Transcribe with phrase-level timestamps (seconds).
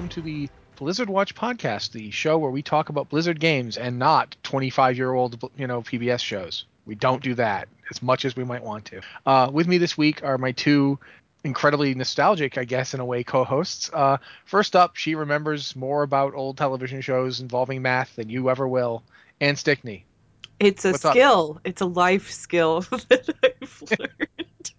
[0.00, 3.98] welcome to the Blizzard Watch podcast, the show where we talk about Blizzard games and
[3.98, 6.64] not 25 year old, you know, PBS shows.
[6.86, 9.02] We don't do that as much as we might want to.
[9.26, 10.98] Uh, with me this week are my two
[11.44, 13.90] incredibly nostalgic, I guess, in a way, co-hosts.
[13.92, 14.16] Uh,
[14.46, 19.02] first up, she remembers more about old television shows involving math than you ever will.
[19.38, 20.06] Anne Stickney.
[20.60, 21.12] It's a What's up?
[21.12, 21.60] skill.
[21.62, 22.80] It's a life skill
[23.10, 24.70] that I've learned.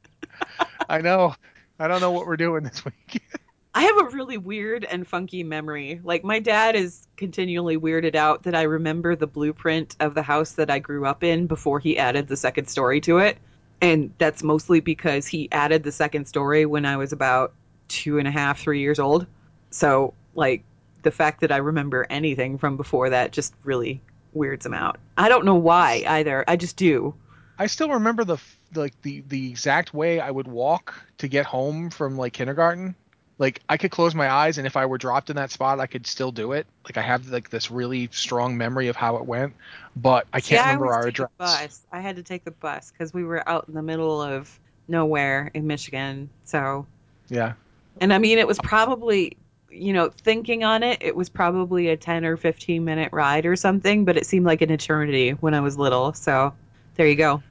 [0.89, 1.35] I know.
[1.77, 3.21] I don't know what we're doing this week.
[3.73, 6.01] I have a really weird and funky memory.
[6.03, 10.51] Like my dad is continually weirded out that I remember the blueprint of the house
[10.53, 13.37] that I grew up in before he added the second story to it.
[13.81, 17.53] And that's mostly because he added the second story when I was about
[17.87, 19.25] two and a half, three years old.
[19.69, 20.63] So like
[21.03, 24.01] the fact that I remember anything from before that just really
[24.33, 24.97] weirds him out.
[25.17, 26.43] I don't know why either.
[26.47, 27.13] I just do.
[27.57, 28.37] I still remember the
[28.75, 32.95] like the the exact way I would walk to get home from like kindergarten.
[33.41, 35.87] Like I could close my eyes and if I were dropped in that spot, I
[35.87, 36.67] could still do it.
[36.85, 39.55] Like I have like this really strong memory of how it went,
[39.95, 41.29] but I can't remember always our address.
[41.39, 41.81] bus.
[41.91, 45.49] I had to take the bus because we were out in the middle of nowhere
[45.55, 46.29] in Michigan.
[46.45, 46.85] So,
[47.29, 47.53] Yeah.
[47.99, 49.37] and I mean, it was probably,
[49.71, 53.55] you know, thinking on it, it was probably a 10 or 15 minute ride or
[53.55, 56.13] something, but it seemed like an eternity when I was little.
[56.13, 56.53] So,
[56.93, 57.41] there you go.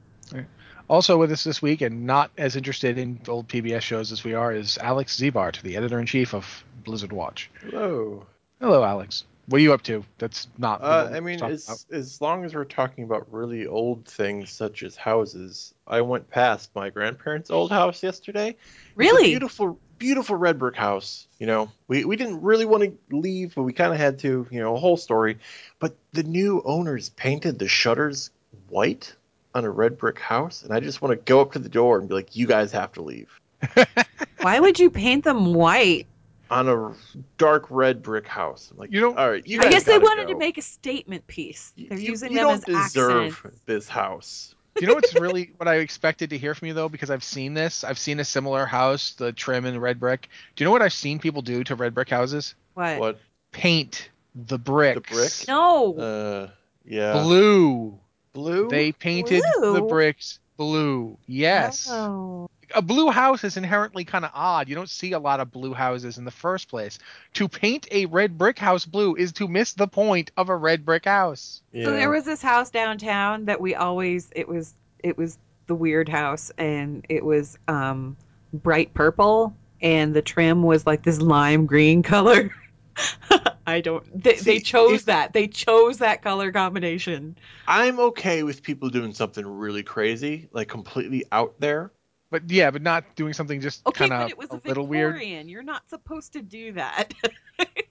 [0.91, 4.33] Also with us this week, and not as interested in old PBS shows as we
[4.33, 7.49] are, is Alex Ziebart, the editor in chief of Blizzard Watch.
[7.61, 8.25] Hello.
[8.59, 9.23] Hello, Alex.
[9.45, 10.03] What are you up to?
[10.17, 10.81] That's not.
[10.81, 14.97] Uh, I mean, as as long as we're talking about really old things such as
[14.97, 18.49] houses, I went past my grandparents' old house yesterday.
[18.49, 19.27] It's a Really?
[19.27, 21.25] beautiful, beautiful red brick house.
[21.39, 24.45] You know, we we didn't really want to leave, but we kind of had to.
[24.51, 25.37] You know, a whole story.
[25.79, 28.29] But the new owners painted the shutters
[28.67, 29.15] white
[29.53, 31.99] on a red brick house, and I just want to go up to the door
[31.99, 33.29] and be like, "You guys have to leave."
[34.41, 36.07] Why would you paint them white?
[36.49, 36.93] On a
[37.37, 38.69] dark red brick house.
[38.71, 40.33] I'm like, You don't- All right, you I guess they wanted go.
[40.33, 41.71] to make a statement piece.
[41.77, 43.59] You- They're you, using you them don't as deserve accents.
[43.65, 44.53] this house.
[44.75, 46.89] Do you know what's really what I expected to hear from you though?
[46.89, 47.83] Because I've seen this.
[47.85, 50.27] I've seen a similar house, the trim and red brick.
[50.55, 52.55] Do you know what I've seen people do to red brick houses?
[52.73, 52.99] What?
[52.99, 53.19] What?
[53.53, 54.95] Paint the bricks.
[55.09, 55.31] The brick?
[55.47, 55.95] No.
[55.97, 56.49] Uh,
[56.83, 57.21] yeah.
[57.21, 57.97] blue.
[58.33, 58.69] Blue.
[58.69, 61.17] They painted the bricks blue.
[61.27, 61.87] Yes.
[61.89, 62.49] Oh.
[62.73, 64.69] A blue house is inherently kind of odd.
[64.69, 66.99] You don't see a lot of blue houses in the first place.
[67.33, 70.85] To paint a red brick house blue is to miss the point of a red
[70.85, 71.61] brick house.
[71.73, 71.85] Yeah.
[71.85, 75.37] So there was this house downtown that we always it was it was
[75.67, 78.15] the weird house and it was um
[78.53, 82.51] bright purple and the trim was like this lime green color.
[83.65, 85.33] I don't they, they chose if- that.
[85.33, 87.37] They chose that color combination.
[87.67, 91.91] I'm okay with people doing something really crazy, like completely out there.
[92.29, 94.87] But yeah, but not doing something just Okay, kind of it was a a little
[94.87, 95.21] weird.
[95.21, 97.13] You're not supposed to do that.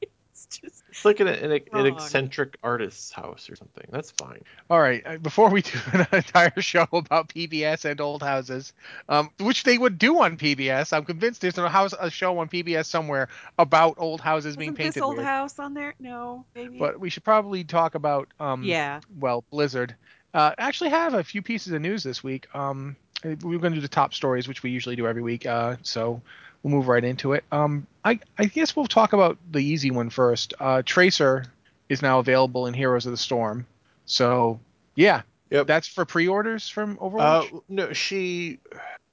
[1.01, 3.87] it's like an, an, an eccentric artist's house or something.
[3.91, 4.43] That's fine.
[4.69, 8.75] All right, uh, before we do an entire show about PBS and old houses,
[9.09, 12.51] um, which they would do on PBS, I'm convinced there's a house a show on
[12.51, 13.29] PBS somewhere
[13.59, 15.27] about old houses being wasn't painted this old weird.
[15.27, 15.95] house on there?
[15.99, 16.79] No, maybe.
[16.79, 19.01] But we should probably talk about um, yeah.
[19.19, 19.95] well, Blizzard.
[20.35, 22.47] Uh, actually, have a few pieces of news this week.
[22.55, 22.95] Um,
[23.25, 25.47] we're going to do the top stories, which we usually do every week.
[25.47, 26.21] Uh, so
[26.63, 27.45] we'll move right into it.
[27.53, 30.55] Um, I, I guess we'll talk about the easy one first.
[30.61, 31.45] Uh, Tracer
[31.89, 33.67] is now available in Heroes of the Storm.
[34.07, 34.61] So
[34.95, 35.67] yeah, Yep.
[35.67, 37.55] that's for pre-orders from Overwatch.
[37.55, 38.59] Uh, no, she.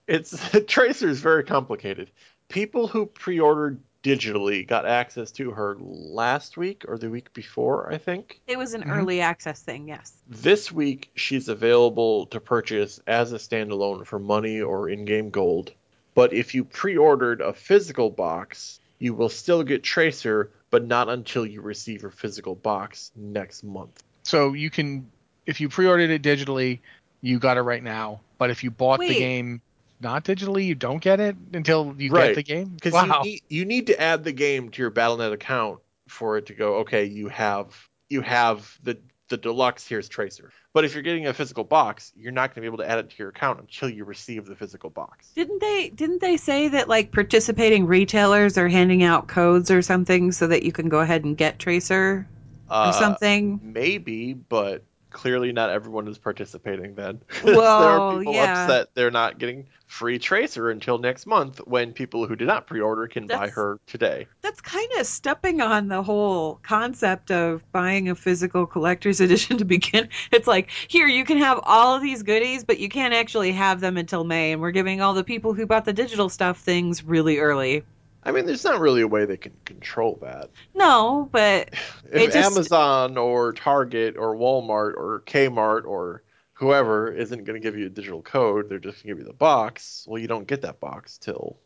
[0.07, 0.37] It's
[0.67, 2.11] Tracer is very complicated.
[2.49, 7.97] People who pre-ordered digitally got access to her last week or the week before, I
[7.97, 8.39] think.
[8.47, 8.95] It was an Mhm.
[8.97, 10.13] early access thing, yes.
[10.29, 15.73] This week, she's available to purchase as a standalone for money or in-game gold.
[16.17, 21.45] But if you pre-ordered a physical box, you will still get Tracer, but not until
[21.45, 24.01] you receive your physical box next month.
[24.25, 25.07] so you can,
[25.45, 26.79] if you pre-ordered it digitally,
[27.21, 28.19] you got it right now.
[28.39, 29.61] But if you bought the game
[30.01, 32.29] not digitally, you don't get it until you Right.
[32.29, 32.69] get the game.
[32.69, 33.21] Because Wow.
[33.23, 36.55] you, need, you need to add the game to your Battle.net account for it to
[36.55, 36.77] go.
[36.77, 37.75] Okay, you have
[38.09, 38.97] you have the
[39.29, 39.87] the deluxe.
[39.87, 40.51] Here's Tracer.
[40.73, 42.99] But if you're getting a physical box, you're not going to be able to add
[42.99, 45.31] it to your account until you receive the physical box.
[45.35, 50.31] Didn't they didn't they say that like participating retailers are handing out codes or something
[50.31, 52.27] so that you can go ahead and get Tracer
[52.69, 53.59] or Uh, something?
[53.63, 57.21] Maybe, but clearly not everyone is participating then.
[57.43, 58.63] Well, there are people yeah.
[58.63, 63.07] upset they're not getting free Tracer until next month when people who did not pre-order
[63.07, 64.27] can buy her today.
[64.41, 69.65] That's kind of stepping on the whole concept of buying a physical collector's edition to
[69.65, 70.09] begin.
[70.31, 73.79] It's like, here, you can have all of these goodies, but you can't actually have
[73.79, 77.03] them until May, and we're giving all the people who bought the digital stuff things
[77.03, 77.83] really early.
[78.23, 80.49] I mean, there's not really a way they can control that.
[80.75, 81.69] No, but
[82.11, 86.23] It If just- Amazon or Target or Walmart or Kmart or
[86.53, 89.31] whoever isn't going to give you a digital code, they're just going to give you
[89.31, 90.05] the box.
[90.09, 91.57] Well, you don't get that box till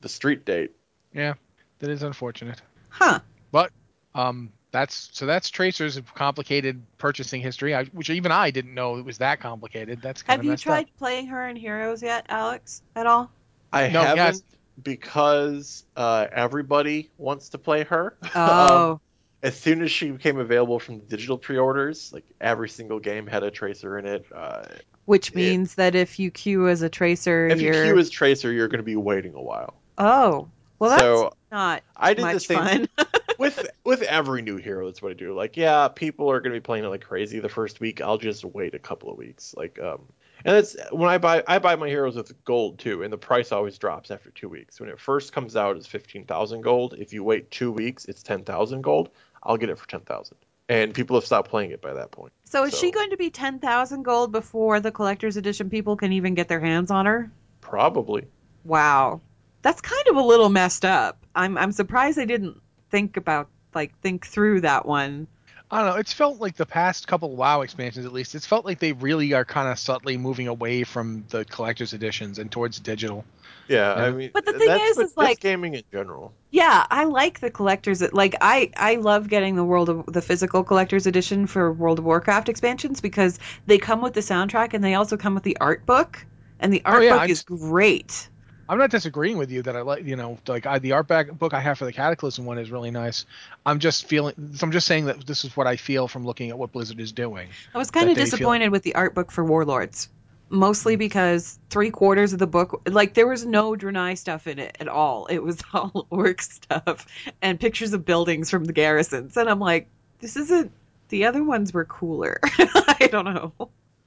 [0.00, 0.72] the street date.
[1.12, 1.34] Yeah,
[1.80, 2.62] that is unfortunate.
[2.88, 3.20] huh?
[3.52, 3.72] But
[4.14, 9.04] um, that's so that's Tracer's complicated purchasing history, I, which even I didn't know it
[9.04, 10.00] was that complicated.
[10.02, 10.96] That's kind Have you tried up.
[10.98, 12.82] playing her in Heroes yet, Alex?
[12.94, 13.30] At all?
[13.72, 14.42] I No, haven't yes.
[14.82, 18.16] Because uh, everybody wants to play her.
[18.34, 19.00] Oh, Um,
[19.42, 23.42] as soon as she became available from the digital pre-orders, like every single game had
[23.42, 24.26] a Tracer in it.
[24.34, 24.64] Uh,
[25.04, 28.10] which it- means that if you queue as a tracer, if you you're queue as
[28.10, 29.74] Tracer, you're going to be waiting a while.
[29.98, 32.88] oh, well, that's so not I did the same fun.
[33.38, 36.60] with with every new hero that's what i do like yeah people are going to
[36.60, 39.54] be playing it like crazy the first week i'll just wait a couple of weeks
[39.56, 40.00] like um
[40.46, 43.52] and it's when i buy i buy my heroes with gold too and the price
[43.52, 44.80] always drops after two weeks.
[44.80, 46.94] When it first comes out it's 15000 gold.
[46.98, 49.10] If you wait two weeks it's 10000 gold.
[49.42, 50.36] I'll get it for 10000
[50.68, 52.32] and people have stopped playing it by that point.
[52.44, 56.12] So is she going to be ten thousand gold before the collector's edition people can
[56.12, 57.30] even get their hands on her?
[57.66, 58.26] probably.
[58.64, 59.20] Wow,
[59.62, 61.24] that's kind of a little messed up.
[61.34, 62.60] I'm I'm surprised they didn't
[62.90, 65.26] think about like think through that one.
[65.70, 65.96] I don't know.
[65.96, 69.32] It's felt like the past couple WoW expansions, at least, it's felt like they really
[69.32, 73.24] are kind of subtly moving away from the collector's editions and towards digital.
[73.68, 74.04] yeah, Yeah.
[74.04, 76.32] i mean But the uh, thing that's, is, what- is that's like- gaming in general
[76.52, 78.00] Yeah, I like the collectors.
[78.12, 82.04] Like I, I love getting the World of the physical collector's edition for World of
[82.04, 85.84] Warcraft expansions because they come with the soundtrack and they also come with the art
[85.84, 86.24] book,
[86.60, 88.28] and the oh, art Oh, yeah, book I'm- is great.
[88.68, 91.30] I'm not disagreeing with you that I like, you know, like I, the art back
[91.30, 93.26] book I have for the Cataclysm one is really nice.
[93.64, 96.50] I'm just feeling, so I'm just saying that this is what I feel from looking
[96.50, 97.48] at what Blizzard is doing.
[97.74, 100.08] I was kind of they feel- disappointed with the art book for Warlords,
[100.48, 104.76] mostly because three quarters of the book, like there was no Draenei stuff in it
[104.80, 105.26] at all.
[105.26, 107.06] It was all orc stuff
[107.42, 109.88] and pictures of buildings from the garrisons, and I'm like,
[110.20, 110.72] this isn't.
[111.08, 112.40] The other ones were cooler.
[112.42, 113.52] I don't know.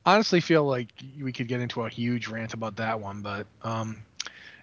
[0.05, 0.89] honestly feel like
[1.21, 4.03] we could get into a huge rant about that one, but um,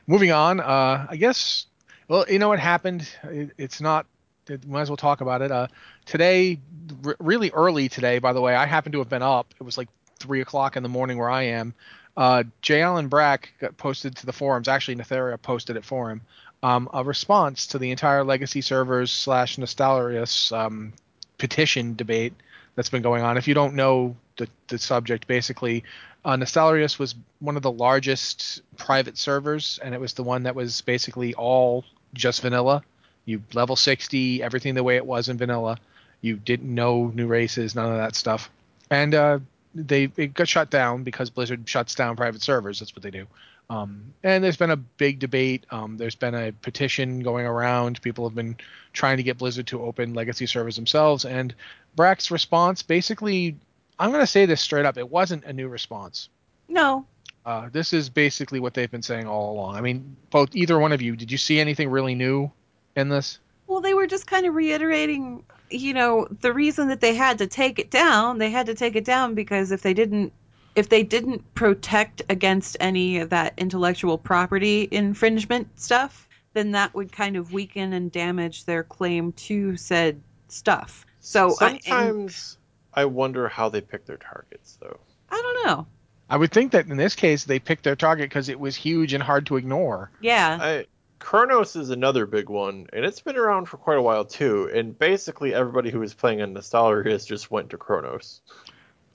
[0.07, 0.61] moving on.
[0.61, 1.67] Uh, I guess.
[2.09, 3.09] Well, you know what happened.
[3.25, 4.07] It, it's not.
[4.49, 5.51] It, might as well talk about it.
[5.51, 5.67] Uh,
[6.05, 6.61] today,
[7.05, 8.19] r- really early today.
[8.19, 9.53] By the way, I happen to have been up.
[9.61, 9.89] It was like
[10.19, 11.75] three o'clock in the morning where I am.
[12.17, 12.83] Uh, J.
[12.83, 14.69] Allen Brack got posted to the forums.
[14.69, 16.23] Actually, Nethaera posted it for him.
[16.63, 20.95] Um, a response to the entire legacy servers slash Nostalrius um,
[21.39, 22.33] petition debate
[22.75, 23.37] that's been going on.
[23.37, 25.85] If you don't know the, the subject, basically,
[26.27, 30.57] uh, Nostalrius was one of the largest private servers, and it was the one that
[30.57, 31.85] was basically all
[32.15, 32.83] just vanilla.
[33.27, 35.79] You level 60, everything the way it was in vanilla.
[36.21, 38.51] You didn't know new races, none of that stuff.
[38.91, 39.39] And uh,
[39.73, 42.81] they it got shut down because Blizzard shuts down private servers.
[42.81, 43.29] That's what they do.
[43.71, 45.65] Um, and there's been a big debate.
[45.71, 48.03] Um, there's been a petition going around.
[48.03, 48.57] People have been
[48.93, 51.25] trying to get Blizzard to open legacy servers themselves.
[51.25, 51.55] And
[51.95, 53.57] Brack's response basically,
[53.99, 56.29] I'm going to say this straight up, it wasn't a new response.
[56.69, 57.07] No,
[57.45, 59.77] Uh, this is basically what they've been saying all along.
[59.77, 62.51] I mean, both either one of you, did you see anything really new
[62.97, 63.39] in this?
[63.69, 67.47] Well, they were just kind of reiterating, you know, the reason that they had to
[67.47, 68.39] take it down.
[68.39, 70.33] They had to take it down because if they didn't,
[70.75, 77.13] if they didn't protect against any of that intellectual property infringement stuff, then that would
[77.13, 81.07] kind of weaken and damage their claim to said stuff.
[81.21, 82.59] So I, and sometimes
[82.97, 84.99] I wonder how they pick their targets though
[85.31, 85.87] I don't know.
[86.31, 89.13] I would think that in this case they picked their target because it was huge
[89.13, 90.11] and hard to ignore.
[90.21, 90.87] Yeah, I,
[91.21, 94.69] Kronos is another big one, and it's been around for quite a while too.
[94.75, 98.41] And basically, everybody who was playing on Nostalrius just went to Kronos,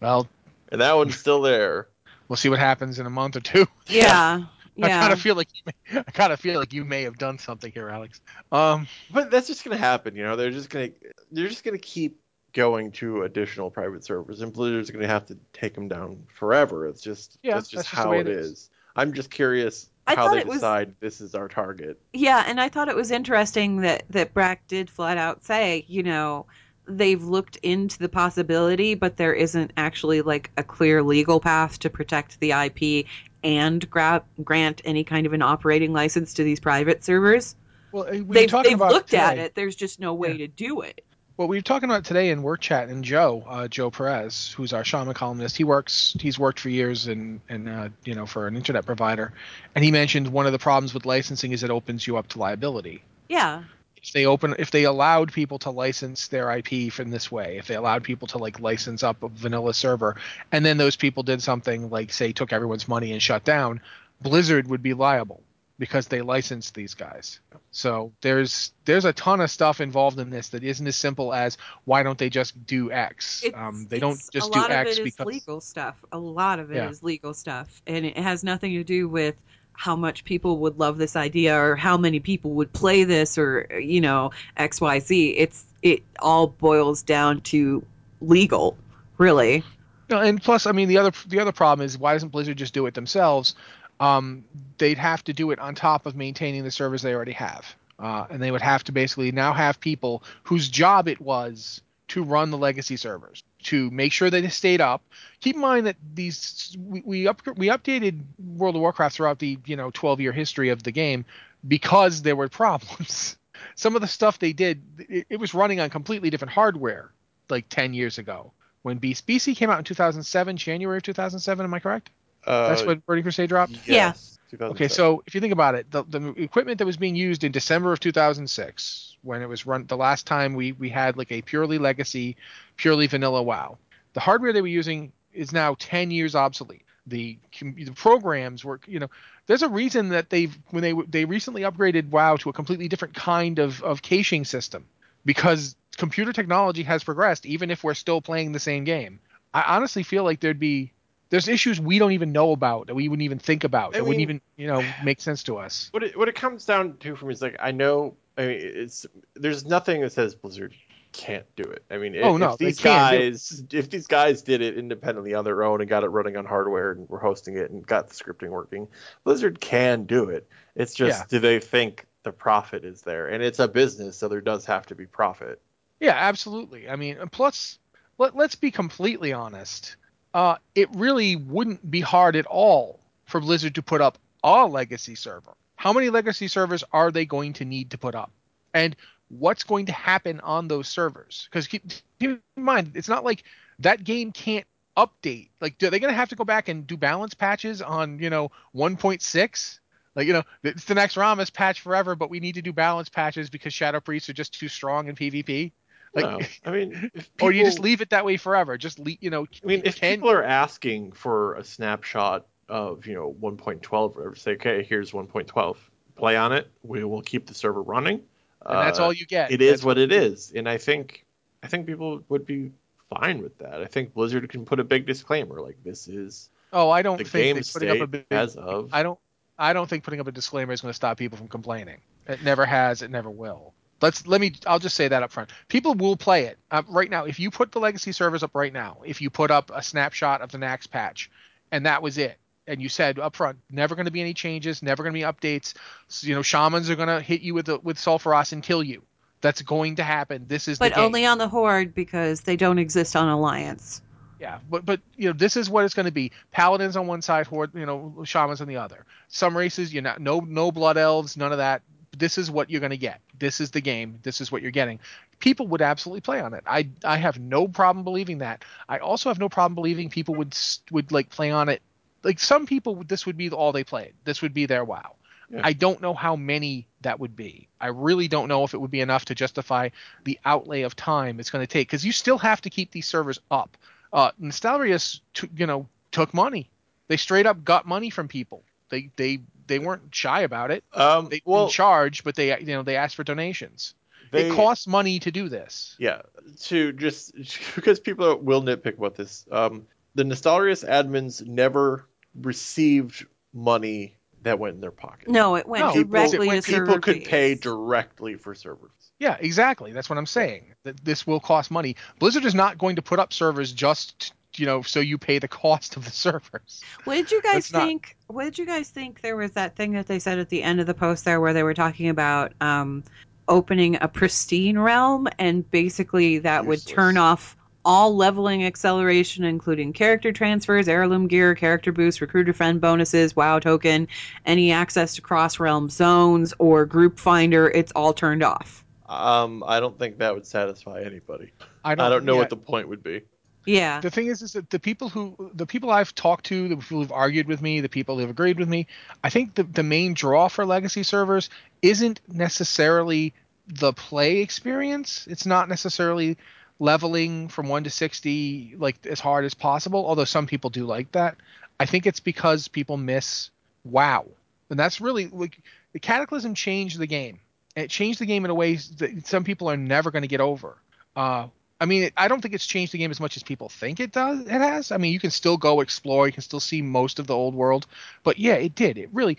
[0.02, 0.28] Well,
[0.72, 1.88] and that one's still there.
[2.30, 3.68] we'll see what happens in a month or two.
[3.88, 4.44] yeah,
[4.82, 7.18] I kind of feel like you may, I kind of feel like you may have
[7.18, 8.22] done something here, Alex.
[8.54, 10.36] Um, But that's just gonna happen, you know.
[10.38, 10.90] They're just gonna
[11.32, 12.21] they're just gonna keep
[12.54, 16.88] going to additional private servers, and Blizzard's gonna have to take them down forever.
[16.88, 18.48] It's just Yeah, that's just that's how way it it is.
[18.52, 18.70] is.
[18.96, 22.00] I'm just curious I how they it was- decide this is our target.
[22.14, 26.04] Yeah, and I thought it was interesting that that Brack did flat out say, you
[26.04, 26.46] know,
[26.88, 31.90] they've looked into the possibility, but there isn't actually like a clear legal path to
[31.90, 33.06] protect the IP
[33.44, 37.56] and gra- grant any kind of an operating license to these private servers.
[37.94, 39.56] well, uh, we they've talking they've about looked at it.
[39.56, 41.04] There's just no way to do it.
[41.42, 44.74] Well, we were talking about today in work chat, and Joe, uh, Joe Perez, who's
[44.74, 48.46] our shaman columnist, he works, he's worked for years and and uh, you know, for
[48.46, 49.34] an internet provider,
[49.74, 52.38] and he mentioned one of the problems with licensing is it opens you up to
[52.38, 53.02] liability.
[53.28, 53.64] Yeah.
[53.98, 57.66] If they open, if they allowed people to license their IP from this way, if
[57.66, 60.18] they allowed people to like license up a vanilla server,
[60.52, 63.82] and then those people did something like, say, took everyone's money and shut down,
[64.22, 65.42] Blizzard would be liable
[65.82, 67.40] because they licensed these guys.
[67.72, 71.58] So there's there's a ton of stuff involved in this that isn't as simple as
[71.86, 73.44] why don't they just do X?
[73.56, 75.96] Um, they don't just a do lot X of it is because legal stuff.
[76.12, 77.08] A lot of it is Yeah.
[77.08, 79.34] legal stuff, and it has nothing to do with
[79.74, 83.68] how much people would love this idea or how many people would play this or
[83.82, 85.30] you know X Y Z.
[85.32, 87.84] It's it all boils down to
[88.22, 88.78] legal,
[89.18, 89.64] really.
[90.12, 92.76] No, and plus, I mean, the other the other problem is why doesn't Blizzard just
[92.76, 93.56] do it themselves?
[94.02, 94.46] Um,
[94.80, 98.26] they'd have to do it on top of maintaining the servers they already have, uh,
[98.32, 102.50] and they would have to basically now have people whose job it was to run
[102.50, 105.04] the legacy servers to make sure they stayed up.
[105.40, 109.60] Keep in mind that these we we, up, we updated World of Warcraft throughout the
[109.66, 111.24] you know 12 year history of the game
[111.68, 113.38] because there were problems.
[113.76, 117.12] Some of the stuff they did, it, it was running on completely different hardware
[117.50, 121.64] like 10 years ago when BC came out in 2007, January of 2007.
[121.64, 122.10] Am I correct?
[122.46, 123.78] Uh, That's when Burning Crusade dropped.
[123.86, 127.44] yes, Okay, so if you think about it, the, the equipment that was being used
[127.44, 131.32] in December of 2006, when it was run, the last time we we had like
[131.32, 132.36] a purely legacy,
[132.76, 133.78] purely vanilla WoW,
[134.14, 136.84] the hardware they were using is now 10 years obsolete.
[137.08, 139.10] The, the programs were, you know,
[139.48, 143.14] there's a reason that they've when they they recently upgraded WoW to a completely different
[143.14, 144.86] kind of of caching system
[145.26, 149.20] because computer technology has progressed, even if we're still playing the same game.
[149.54, 150.94] I honestly feel like there'd be
[151.32, 154.06] there's issues we don't even know about that we wouldn't even think about I that
[154.06, 155.90] wouldn't even you know make sense to us.
[155.92, 158.60] what it what it comes down to for me is like I know I mean
[158.62, 160.76] it's there's nothing that says Blizzard
[161.14, 161.84] can't do it.
[161.92, 165.44] I mean, Oh, if, no, if these guys if these guys did it independently on
[165.44, 168.16] their own and got it running on hardware and were hosting it and got the
[168.16, 168.88] scripting working,
[169.26, 170.48] Blizzard can do it.
[170.76, 171.26] It's just Yeah.
[171.28, 173.28] do they think the profit is there?
[173.28, 175.62] And it's a business, so there does have to be profit.
[176.00, 176.90] Yeah, absolutely.
[176.90, 177.78] I mean, plus,
[178.18, 179.98] let, let's be completely honest.
[180.34, 185.16] Uh, it really wouldn't be hard at all for Blizzard to put up a legacy
[185.16, 185.54] server.
[185.76, 188.32] How many legacy servers are they going to need to put up?
[188.74, 188.96] And
[189.30, 191.48] what's going to happen on those servers?
[191.50, 191.84] Because keep,
[192.20, 193.44] keep in mind, it's not like
[193.80, 195.50] that game can't update.
[195.60, 198.30] Like, are they going to have to go back and do balance patches on, you
[198.30, 199.80] know, 1.6?
[200.16, 203.50] Like, you know, it's the Naxxramas patch forever, but we need to do balance patches
[203.50, 205.72] because Shadow Priests are just too strong in PvP.
[206.14, 208.78] Like, no, I mean, if or you just leave it that way forever.
[208.78, 209.46] Just leave, you know.
[209.64, 214.08] I mean, if can, people are asking for a snapshot of you know 1.12, or
[214.10, 215.78] whatever, say, okay, here's 1.12,
[216.16, 216.70] play on it.
[216.84, 218.22] We will keep the server running.
[218.66, 219.52] and that's Uh, all you get.
[219.52, 221.26] It is That's what it is, and I think
[221.64, 222.72] I think people would be
[223.10, 223.82] fine with that.
[223.82, 227.24] I think Blizzard can put a big disclaimer like this is Oh, I don't the
[227.26, 228.26] think game putting up a big.
[228.32, 228.90] as of.
[228.94, 229.20] I don't.
[229.60, 232.00] I don't think putting up a disclaimer is going to stop people from complaining.
[232.28, 233.02] It never has.
[233.02, 233.74] It never will.
[234.02, 234.54] Let's let me.
[234.66, 235.52] I'll just say that up front.
[235.68, 237.26] People will play it uh, right now.
[237.26, 240.42] If you put the legacy servers up right now, if you put up a snapshot
[240.42, 241.30] of the Nax patch,
[241.72, 244.82] and that was it, and you said up front, never going to be any changes,
[244.82, 245.74] never going to be updates.
[246.08, 248.84] So, you know, shamans are going to hit you with the, with Sulfuras and kill
[248.84, 249.04] you.
[249.42, 250.46] That's going to happen.
[250.48, 254.02] This is But only on the Horde because they don't exist on Alliance.
[254.40, 257.22] Yeah, but but you know this is what it's going to be: paladins on one
[257.22, 259.06] side, horde, you know, shamans on the other.
[259.28, 261.84] Some races, you know, no no blood elves, none of that.
[262.18, 263.22] This is what you're going to get.
[263.40, 264.20] This is the game.
[264.24, 265.00] This is what you're getting.
[265.40, 266.64] People would absolutely play on it.
[266.68, 268.64] I I have no problem believing that.
[268.90, 270.56] I also have no problem believing people would
[270.92, 271.82] would like play on it.
[272.24, 274.14] Like some people, this would be all they played.
[274.26, 275.16] This would be their WoW.
[275.50, 275.62] Yeah.
[275.64, 277.68] I don't know how many that would be.
[277.80, 279.90] I really don't know if it would be enough to justify
[280.24, 283.08] the outlay of time it's going to take because you still have to keep these
[283.08, 283.78] servers up.
[284.14, 286.70] Uh, Nostalrius, t- you know, took money.
[287.08, 288.64] They straight up got money from people.
[288.90, 289.40] They they
[289.72, 290.84] they weren't shy about it.
[290.94, 293.94] um, They well, didn't charge, but they you know they asked for donations.
[294.32, 295.96] they, it costs money to do this.
[295.98, 296.22] Yeah,
[296.64, 297.34] to just
[297.76, 299.46] because people will nitpick about this.
[299.52, 305.30] Um, the Nostalrius admins never received money that went in their pocket.
[305.30, 307.28] No, it went No, people, directly to people could fees.
[307.28, 308.92] pay directly for servers.
[309.20, 309.92] Yeah, exactly.
[309.92, 310.74] That's what I'm saying.
[310.84, 311.96] That this will cost money.
[312.20, 315.48] Blizzard is not going to put up servers just you know so you pay the
[315.48, 316.82] cost of the servers.
[317.06, 318.16] What did you guys That's not- think?
[318.28, 319.22] What did you guys think?
[319.22, 321.52] There was that thing that they said at the end of the post there, where
[321.54, 323.04] they were talking about um,
[323.48, 330.32] opening a pristine realm, and basically that would turn off all leveling acceleration, including character
[330.32, 334.08] transfers, heirloom gear, character boosts, recruiter friend bonuses, WoW token,
[334.46, 337.70] any access to cross realm zones or group finder.
[337.72, 338.86] It's all turned off.
[339.08, 341.52] Um, I don't think that would satisfy anybody.
[341.84, 343.24] I I don't, don't know yeah, what the point would be.
[343.66, 344.00] Yeah.
[344.00, 347.00] the thing is is that the people who the people I've talked to, the people
[347.00, 348.88] who've argued with me, the people who've agreed with me,
[349.24, 351.50] I think the the main draw for legacy servers
[351.82, 353.34] isn't necessarily
[353.68, 355.28] the play experience.
[355.30, 356.38] It's not necessarily
[356.80, 361.12] leveling from 1 to 60 like as hard as possible, although some people do like
[361.12, 361.38] that.
[361.80, 363.52] I think it's because people miss
[363.84, 364.26] wow.
[364.70, 365.60] and that's really like
[365.94, 367.40] the Cataclysm changed the game.
[367.76, 370.42] It changed the game in a way that some people are never going to get
[370.42, 370.78] over.
[371.16, 371.48] Uh,
[371.82, 374.12] I mean, I don't think it's changed the game as much as people think it
[374.12, 374.42] does.
[374.42, 374.92] It has.
[374.92, 376.28] I mean, you can still go explore.
[376.28, 377.88] You can still see most of the old world.
[378.24, 379.00] But yeah, it did.
[379.00, 379.38] It really.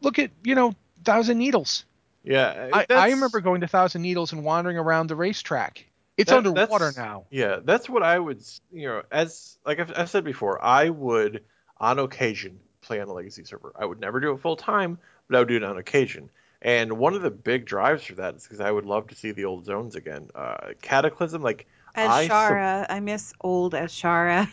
[0.00, 0.74] Look, at you know
[1.04, 1.84] Thousand Needles.
[2.24, 5.86] Yeah, I, I remember going to Thousand Needles and wandering around the racetrack.
[6.16, 7.24] It's That- underwater now.
[7.30, 11.44] Yeah, that's what I would, you know, as like I've, I've said before, I would
[11.78, 13.72] on occasion play on a legacy server.
[13.76, 14.98] I would never do it full time,
[15.28, 16.30] but I would do it on occasion.
[16.62, 19.32] And one of the big drives for that is because I would love to see
[19.32, 20.30] the old zones again.
[20.34, 24.48] Uh, Cataclysm, like I sup- Azshara, I miss old Azshara.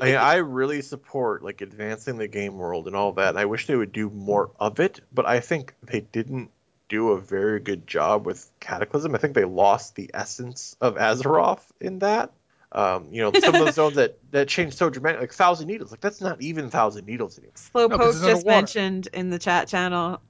[0.00, 3.30] I, mean, I really support like advancing the game world and all that.
[3.30, 6.50] And I wish they would do more of it, but I think they didn't
[6.88, 9.14] do a very good job with Cataclysm.
[9.14, 12.32] I think they lost the essence of Azeroth in that.
[12.74, 15.90] Um, you know, some of those zones that that changed so dramatically, like Thousand Needles,
[15.90, 17.54] like that's not even Thousand Needles anymore.
[17.56, 20.20] Slowpoke No, 'cause it's just mentioned in the chat channel.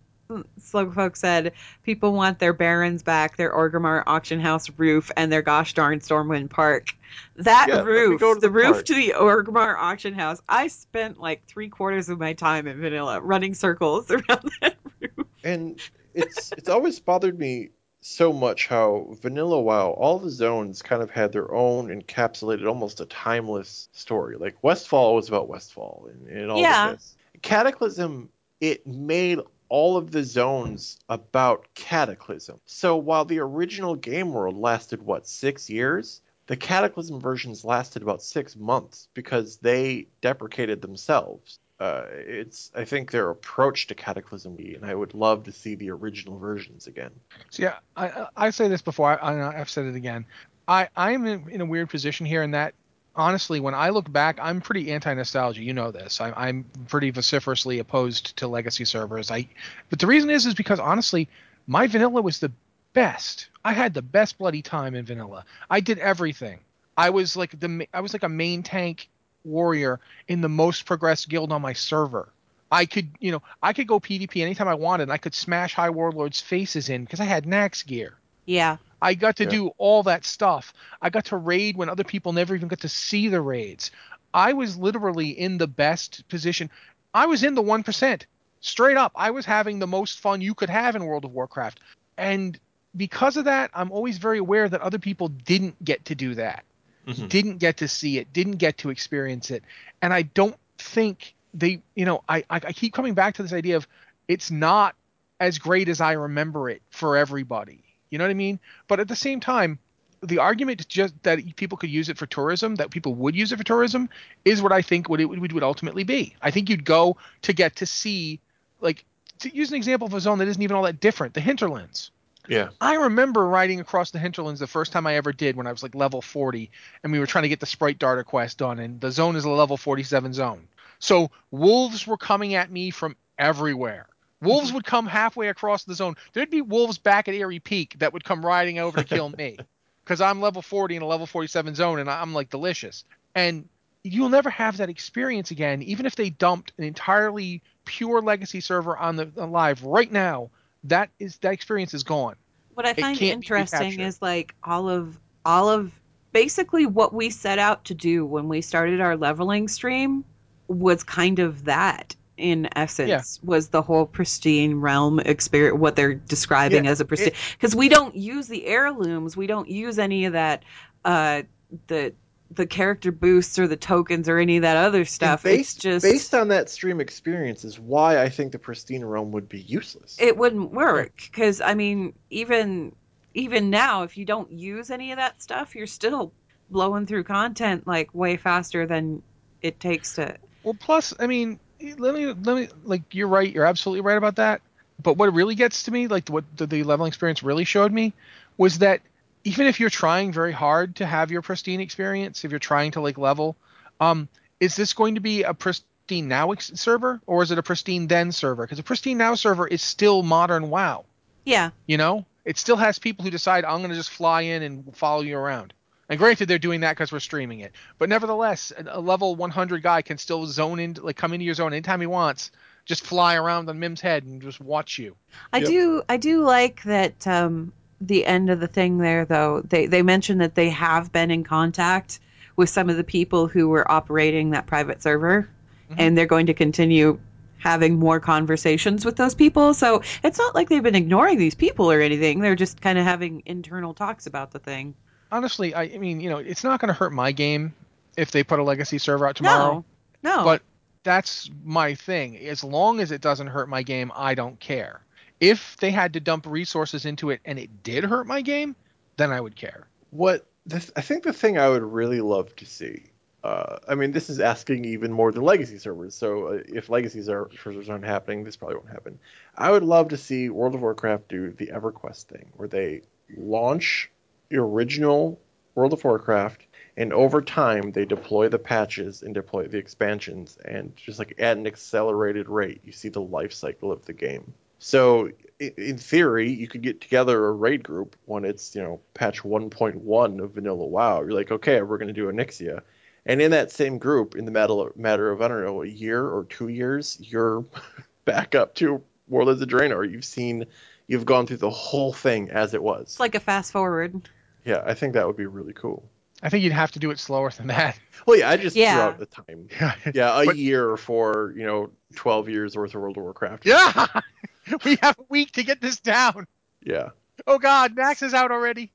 [0.61, 5.75] Slowpoke said people want their barons back, their Orgrimmar auction house roof, and their gosh
[5.75, 6.89] darn Stormwind Park.
[7.37, 8.85] That Yeah, roof, the, the roof park.
[8.87, 10.41] to the Orgrimmar auction house.
[10.49, 15.27] I spent like three quarters of my time in Vanilla running circles around that roof.
[15.45, 15.81] and
[16.15, 17.71] it's it's always bothered me
[18.05, 23.01] so much how vanilla wow all the zones kind of had their own encapsulated almost
[23.01, 26.91] a timeless story like westfall was about westfall and, and all Yeah.
[26.91, 28.29] of this cataclysm
[28.61, 29.39] it made
[29.73, 35.71] all of the zones about cataclysm so while the original game world lasted what six
[35.71, 42.85] years the cataclysm versions lasted about six months because they deprecated themselves uh, it's I
[42.85, 47.11] think their approach to Cataclysm, and I would love to see the original versions again.
[47.50, 49.21] So yeah, I I say this before.
[49.21, 50.25] I, I I've said it again.
[50.69, 52.75] I I'm in, in a weird position here in that
[53.14, 55.62] honestly, when I look back, I'm pretty anti-nostalgia.
[55.62, 56.21] You know this.
[56.21, 59.30] I, I'm pretty vociferously opposed to legacy servers.
[59.30, 59.49] I,
[59.91, 61.28] but the reason is is because honestly,
[61.67, 62.52] my vanilla was the
[62.93, 63.49] best.
[63.65, 65.45] I had the best bloody time in vanilla.
[65.71, 66.60] I did everything.
[66.97, 69.08] I was like the I was like a main tank
[69.45, 72.28] warrior in the most progressed guild on my server.
[72.71, 75.04] I could, you know, I could go PvP anytime I wanted.
[75.04, 78.15] And I could smash high warlords' faces in because I had Nax gear.
[78.47, 78.78] Yeah.
[79.02, 79.50] I got to Yeah.
[79.50, 80.73] do all that stuff.
[81.02, 83.91] I got to raid when other people never even got to see the raids.
[84.32, 86.71] I was literally in the best position.
[87.12, 88.26] I was in the 1%.
[88.60, 89.12] Straight up.
[89.15, 91.80] I was having the most fun you could have in World of Warcraft.
[92.17, 92.58] And
[92.97, 96.65] because of that, I'm always very aware that other people didn't get to do that
[97.06, 97.26] mm-hmm.
[97.26, 99.65] didn't get to see it, didn't get to experience it,
[100.00, 103.52] and I don't think they, you know, I I I keep coming back to this
[103.52, 103.86] idea of
[104.28, 104.95] it's not
[105.41, 107.82] as great as I remember it for everybody.
[108.13, 108.61] You know what I mean?
[108.89, 109.79] But at the same time,
[110.23, 113.57] the argument just that people could use it for tourism, that people would use it
[113.57, 114.11] for tourism,
[114.45, 116.37] is what I think what it would, would ultimately be.
[116.43, 118.39] I think you'd go to get to see,
[118.83, 119.07] like,
[119.39, 122.11] to use an example of a zone that isn't even all that different, the hinterlands.
[122.49, 125.73] Yeah, I remember riding across the hinterlands the first time I ever did when I
[125.73, 126.71] was like level 40
[127.03, 129.45] and we were trying to get the sprite darter quest done and the zone is
[129.45, 130.67] a level 47 zone.
[130.99, 134.09] So wolves were coming at me from everywhere.
[134.43, 134.76] Wolves mm-hmm.
[134.76, 136.17] would come halfway across the zone.
[136.33, 139.57] There'd be wolves back at Aerie Peak that would come riding over to kill me
[140.05, 143.05] because I'm level 40 in a level 47 zone and I'm like delicious.
[143.35, 143.69] And
[144.02, 148.97] you'll never have that experience again, even if they dumped an entirely pure legacy server
[148.97, 150.50] on the on live right now.
[150.85, 152.35] That is that experience is gone.
[152.75, 155.93] What I find interesting is like all of all of
[156.33, 160.25] basically what we set out to do when we started our leveling stream
[160.67, 166.84] was kind of that in essence was the whole pristine realm experience what they're describing
[166.84, 169.36] Yeah, as a pristine because we don't use the heirlooms.
[169.36, 170.64] We don't use any of that
[171.04, 171.42] uh
[171.88, 172.12] the
[172.54, 175.45] the character boosts or the tokens or any of that other stuff.
[175.45, 179.32] And it's just based on that stream experience is why I think the pristine realm
[179.32, 180.16] would be useless.
[180.21, 182.95] it wouldn't work because i mean even
[183.34, 186.32] even now if you don't use any of that stuff you're still
[186.71, 189.23] blowing through content like way faster than
[189.62, 191.58] it takes to Well, plus, I mean,
[191.99, 193.52] let me let me like you're right.
[193.52, 194.60] You're absolutely right about that.
[195.02, 198.12] But what really gets to me, like what the, the leveling experience really showed me,
[198.56, 199.00] was that
[199.45, 203.00] even if you're trying very hard to have your pristine experience, if you're trying to
[203.00, 203.56] like level,
[204.00, 204.28] um,
[204.60, 208.06] is this going to be a pristine now ex- server or is it a pristine
[208.06, 208.64] then server?
[208.64, 211.04] Because a pristine now server is still modern WoW.
[211.45, 214.62] yeah You know, it still has people who decide I'm going to just fly in
[214.62, 215.73] and follow you around.
[216.13, 217.73] And granted, they're doing that because we're streaming it.
[217.97, 221.55] But nevertheless, a a level 100 guy can still zone in, like come into your
[221.55, 222.51] zone anytime he wants,
[222.85, 225.17] just fly around on Mim's head and just watch you.
[225.55, 225.69] i Yep.
[225.69, 227.73] do i do like that um
[228.03, 231.45] the end of the thing there though they they mentioned that they have been in
[231.45, 232.21] contact
[232.57, 235.49] with some of the people who were operating that private server
[235.91, 235.95] Mhm.
[235.97, 237.19] and they're going to continue
[237.57, 239.73] having more conversations with those people.
[239.73, 242.41] So it's not like they've been ignoring these people or anything.
[242.41, 244.95] They're just kind of having internal talks about the thing.
[245.32, 247.75] Honestly, I, I mean, you know, it's not going to hurt my game
[248.16, 249.84] if they put a legacy server out tomorrow.
[250.23, 250.45] No, no.
[250.45, 250.62] But
[251.02, 252.36] that's my thing.
[252.36, 255.00] As long as it doesn't hurt my game, I don't care.
[255.40, 258.76] If they had to dump resources into it and it did hurt my game,
[259.16, 259.88] then I would care.
[260.10, 263.04] What this, I think the thing I would really love to see.
[263.42, 266.14] Uh, I mean, this is asking even more than legacy servers.
[266.14, 269.18] So uh, if legacy servers aren't happening, this probably won't happen.
[269.56, 273.00] I would love to see World of Warcraft do the EverQuest thing, where they
[273.36, 274.12] launch the
[274.58, 275.41] original
[275.75, 280.95] World of Warcraft, and over time they deploy the patches and deploy the expansions, and
[280.97, 284.52] just like at an accelerated rate, you see the life cycle of the game.
[284.78, 289.43] So in theory, you could get together a raid group when it's you know patch
[289.43, 291.21] 1.1 of Vanilla WoW.
[291.21, 292.82] You're like, okay, we're going to do Onyxia,
[293.25, 296.26] and in that same group, in the matter matter of I don't know a year
[296.26, 297.65] or two years, you're
[298.25, 300.10] back up to World of the Draenor.
[300.10, 300.67] You've seen,
[301.06, 303.02] you've gone through the whole thing as it was.
[303.02, 304.28] It's like a fast forward.
[304.65, 306.09] Yeah, I think that would be really cool.
[306.43, 307.99] I think you'd have to do it slower than that.
[308.27, 308.95] Well, yeah, I just Yeah.
[308.95, 309.69] threw out the time.
[310.15, 313.67] Yeah, a But- year for you know 12 years worth of World of Warcraft.
[313.67, 314.07] Yeah,
[314.85, 316.47] we have a week to get this down.
[316.85, 317.11] yeah.
[317.47, 318.93] Oh God, Max is out already.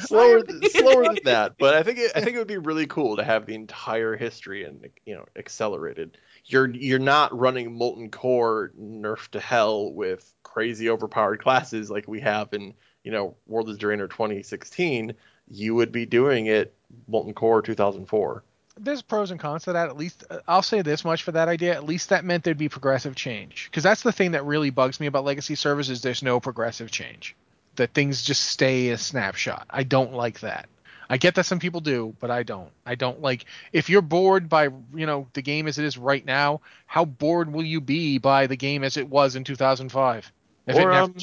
[0.00, 2.86] slower th- slower than that but i think it, i think it would be really
[2.86, 8.10] cool to have the entire history and you know accelerated you're you're not running molten
[8.10, 12.74] core nerf to hell with crazy overpowered classes like we have in
[13.08, 15.14] you know world of draenor 2016
[15.50, 16.74] you would be doing it
[17.08, 18.44] molten core 2004
[18.76, 19.88] There's pros and cons to that.
[19.88, 21.72] At least uh, I'll say this much for that idea.
[21.72, 23.68] At least that meant there'd be progressive change.
[23.68, 26.90] Because that's the thing that really bugs me about legacy servers is there's no progressive
[26.90, 27.34] change.
[27.74, 29.66] That things just stay a snapshot.
[29.70, 30.68] I don't like that.
[31.10, 32.70] I get that some people do, but I don't.
[32.86, 36.24] I don't like if you're bored by you know the game as it is right
[36.24, 36.60] now.
[36.86, 40.32] How bored will you be by the game as it was in 2005?
[40.66, 41.14] If it Or, never um,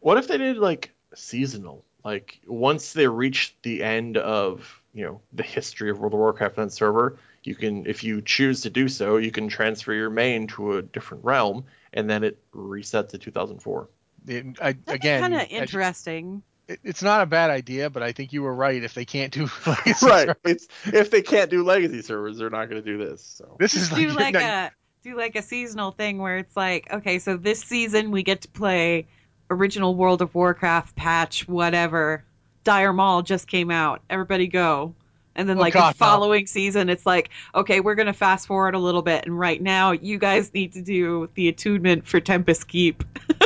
[0.00, 1.84] what if they did like seasonal.
[2.04, 6.58] Like once they reach the end of you know the history of world of warcraft
[6.58, 10.46] on server you can if you choose to do so you can transfer your main
[10.46, 13.88] to a different realm and then it resets to 2004
[14.28, 16.42] It- I, That'd again, kind of I just- interesting.
[16.68, 18.82] it- it's not a bad idea, but I think you were right.
[18.82, 20.26] If they can't do legacy right.
[20.28, 23.56] server- it's if they can't do legacy servers they're not going to do this so.
[23.58, 24.70] This is like, do like a
[25.02, 28.48] do like a seasonal thing where it's like, okay, so this season we get to
[28.48, 29.06] play
[29.50, 32.24] original World of Warcraft patch, whatever.
[32.64, 34.02] Dire Maul just came out.
[34.08, 34.94] Everybody go.
[35.36, 36.06] And then Oh, like God, the no.
[36.10, 39.90] following season, it's like, okay, we're gonna fast forward a little bit, and right now
[39.92, 43.04] you guys need to do the attunement for Tempest Keep.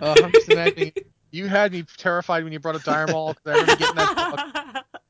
[0.00, 0.92] Uh, I'm just imagining.
[1.30, 3.34] You had me terrified when you brought up Dire Maul.
[3.34, 5.02] 'cause I remember getting that book.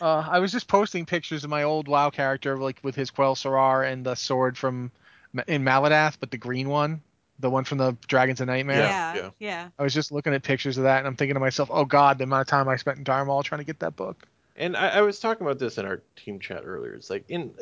[0.00, 3.90] Uh, I was just posting pictures of my old WoW character, like with his Quel'Serrar
[3.90, 4.92] and the sword from
[5.48, 7.00] in Maladath, but the green one,
[7.40, 8.78] the one from the Dragons of Nightmare.
[8.80, 9.30] yeah, yeah.
[9.38, 9.68] yeah.
[9.78, 12.18] I was just looking at pictures of that, and I'm thinking to myself, "Oh God,
[12.18, 14.76] the amount of time I spent in Dire Maul trying to get that book." And
[14.76, 16.92] I, I was talking about this in our team chat earlier.
[16.94, 17.52] It's like in,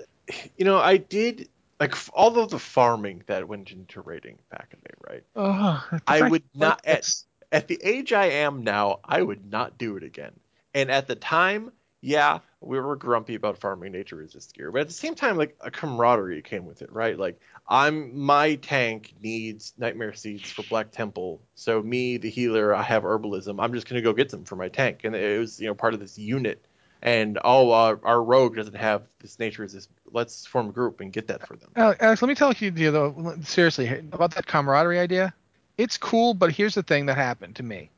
[0.59, 1.49] you know, I did
[1.81, 5.25] like f- all of the farming that went into raiding back in the day, right?
[5.35, 7.09] Oh, the I fact- would not at,
[7.51, 9.01] at the age I am now.
[9.05, 10.33] I would not do it again.
[10.75, 14.89] And at the time, yeah, we were grumpy about farming nature resist gear, but at
[14.89, 17.19] the same time, like a camaraderie came with it, right?
[17.19, 22.83] Like I'm my tank needs nightmare seeds for Black Temple, so me, the healer, I
[22.83, 23.63] have herbalism.
[23.63, 25.95] I'm just gonna go get them for my tank, and it was you know part
[25.95, 26.65] of this unit.
[27.05, 29.91] And oh, uh, our rogue doesn't have this nature resist.
[30.13, 31.71] Let's form a group and get that for them.
[31.75, 35.35] Alex, Alex, let me tell you the though seriously about that camaraderie idea.
[35.79, 37.91] It's cool, but here's the thing that happened to me.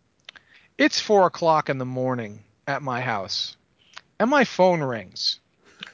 [0.78, 3.56] It's four o'clock in the morning at my house,
[4.20, 5.40] and my phone rings,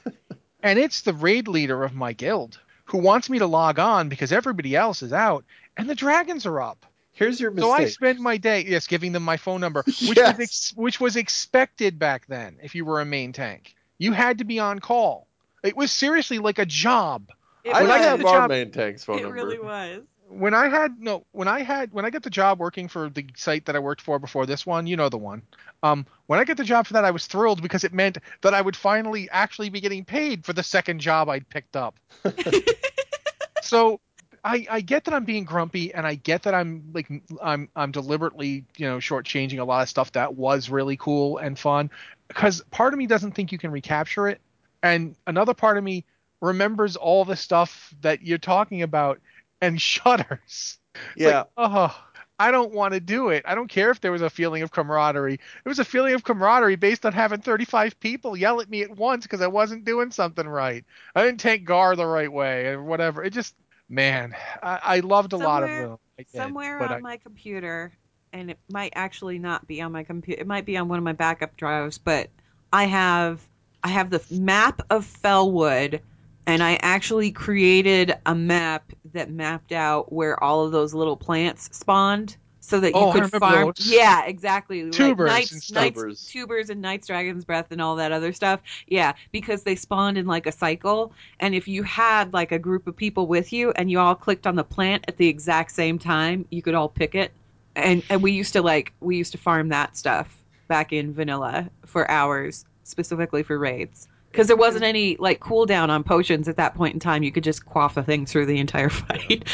[0.63, 4.31] and it's the raid leader of my guild who wants me to log on because
[4.31, 5.45] everybody else is out
[5.77, 6.85] and the dragons are up.
[7.13, 7.67] Here's your mistake.
[7.69, 10.37] So I spend my day yes giving them my phone number, which Yes.
[10.37, 12.57] was ex- which was expected back then.
[12.63, 15.27] If you were a main tank, you had to be on call.
[15.63, 17.29] It was seriously like a job.
[17.63, 18.05] It I When I was.
[18.07, 19.35] have the our job- main tank's phone it number.
[19.35, 20.01] really was.
[20.29, 23.25] when I had no when I had when I got the job working for the
[23.35, 25.43] site that I worked for before this one, you know the one.
[25.83, 28.53] Um, when I got the job for that, I was thrilled because it meant that
[28.53, 31.99] I would finally actually be getting paid for the second job I'd picked up.
[33.61, 33.99] so
[34.45, 37.11] I, I get that I'm being grumpy and I get that I'm like
[37.43, 41.59] I'm I'm deliberately you know shortchanging a lot of stuff that was really cool and
[41.59, 41.89] fun
[42.29, 44.39] because part of me doesn't think you can recapture it
[44.83, 46.05] and another part of me
[46.39, 49.19] remembers all the stuff that you're talking about
[49.59, 50.77] and shudders.
[50.95, 51.39] It's Yeah.
[51.39, 52.03] like, oh,
[52.41, 53.43] I don't want to do it.
[53.45, 55.35] I don't care if there was a feeling of camaraderie.
[55.35, 58.97] It was a feeling of camaraderie based on having 35 people yell at me at
[58.97, 60.83] once because I wasn't doing something right.
[61.13, 63.23] I didn't tank Garr the right way or whatever.
[63.23, 63.53] It just
[63.89, 65.97] man, I, I loved a lot of them.
[66.17, 67.91] Did, somewhere on I- my computer,
[68.33, 70.41] and it might actually not be on my computer.
[70.41, 72.31] It might be on one of my backup drives, but
[72.73, 73.39] I have
[73.83, 75.99] I have the map of Felwood,
[76.47, 81.69] and I actually created a map that mapped out where all of those little plants
[81.71, 82.37] spawned.
[82.63, 83.87] So that you Oh, could farm, those.
[83.91, 84.89] yeah, exactly.
[84.91, 86.25] Tubers like knights, and knights, Tubers.
[86.29, 88.61] tubers, and knights, dragon's breath, and all that other stuff.
[88.87, 92.87] Yeah, because they spawned in like a cycle, and if you had like a group
[92.87, 95.97] of people with you and you all clicked on the plant at the exact same
[95.99, 97.31] time, you could all pick it.
[97.75, 101.69] And and we used to like we used to farm that stuff back in vanilla
[101.85, 104.07] for hours, specifically for raids.
[104.31, 107.23] Because there wasn't any like cooldown on potions at that point in time.
[107.23, 109.47] You could just quaff a thing through the entire fight.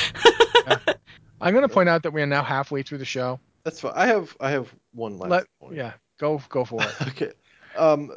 [1.42, 3.40] I'm going to point out that we are now halfway through the show.
[3.64, 3.94] That's fine.
[3.96, 5.76] I have I have one last Let, point.
[5.76, 7.02] yeah, go go for it.
[7.08, 7.32] okay.
[7.76, 8.12] Um,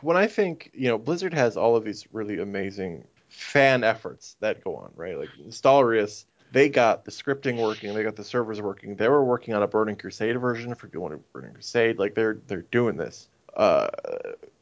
[0.00, 4.62] when I think, you know, Blizzard has all of these really amazing fan efforts that
[4.62, 5.18] go on, right?
[5.18, 8.96] Like Nostalrius, they got the scripting working, they got the servers working.
[8.96, 11.98] They were working on a Burning Crusade version for people wanting Burning Crusade.
[11.98, 13.28] Like they're they're doing this.
[13.56, 13.88] Uh,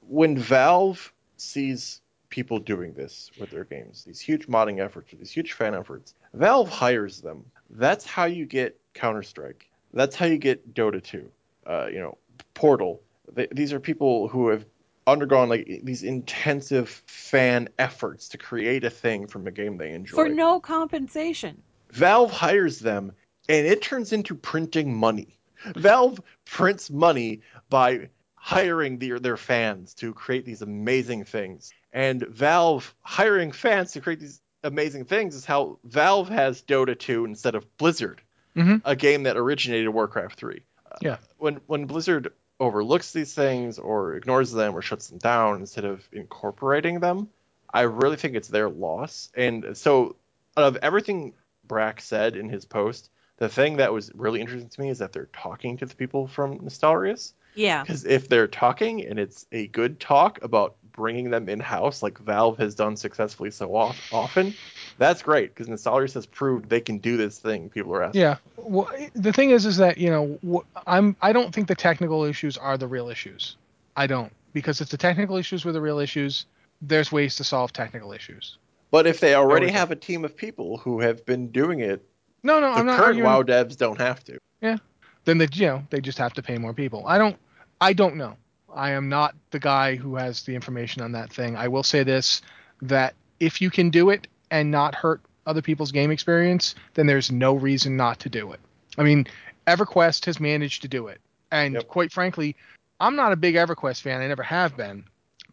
[0.09, 1.13] when Valve
[1.43, 5.75] sees people doing this with their games, these huge modding efforts, or these huge fan
[5.75, 7.45] efforts, Valve hires them.
[7.71, 9.69] That's how you get Counter Strike.
[9.93, 11.31] That's how you get Dota 2.
[11.67, 12.17] Uh, you know,
[12.55, 13.03] Portal.
[13.37, 14.65] Th these are people who have
[15.07, 20.15] undergone like these intensive fan efforts to create a thing from a game they enjoy.
[20.15, 21.63] for no compensation.
[21.93, 23.13] Valve hires them,
[23.49, 25.39] and it turns into printing money.
[25.77, 28.09] Valve prints money by
[28.45, 31.73] hiring their their fans to create these amazing things.
[31.93, 37.25] And Valve hiring fans to create these amazing things is how Valve has Dota 2
[37.25, 38.21] instead of Blizzard,
[38.57, 38.83] Mhm.
[38.85, 40.63] a game that originated Warcraft 3.
[40.91, 41.19] Uh, Yeah.
[41.39, 46.09] When when Blizzard overlooks these things or ignores them or shuts them down instead of
[46.13, 47.29] incorporating them,
[47.73, 49.31] I really think it's their loss.
[49.37, 50.17] And so,
[50.57, 51.33] out of everything
[51.65, 55.13] Brack said in his post, the thing that was really interesting to me is that
[55.13, 57.35] they're talking to the people from Nostalrius.
[57.55, 57.83] Yeah.
[57.83, 62.19] Because if they're talking and it's a good talk about bringing them in house, like
[62.19, 64.55] Valve has done successfully so off, often,
[64.99, 65.55] that's great.
[65.55, 68.21] Because Nostalrius has proved they can do this thing people are asking.
[68.21, 68.37] Yeah.
[68.57, 72.57] Well, the thing is, is that you know, I'm I don't think the technical issues
[72.57, 73.57] are the real issues.
[73.97, 76.47] I don't because if the technical issues were the real issues,
[76.81, 78.59] there's ways to solve technical issues.
[78.91, 82.05] But if they already have a team of people who have been doing it,
[82.43, 83.25] No, no, the I'm not current arguing.
[83.25, 84.39] WoW devs don't have to.
[84.61, 84.77] Yeah.
[85.25, 87.07] Then they, you know, they just have to pay more people.
[87.07, 87.37] I don't,
[87.83, 88.37] I don't know.
[88.73, 91.57] I am not the guy who has the information on that thing.
[91.57, 92.41] I will say this:
[92.81, 97.33] that if you can do it and not hurt other people's game experience, then there's
[97.33, 98.61] no reason not to do it.
[98.97, 99.27] I mean,
[99.67, 101.89] EverQuest has managed to do it, and Yep.
[101.89, 102.55] quite frankly,
[103.01, 104.21] I'm not a big EverQuest fan.
[104.23, 105.05] I never have been.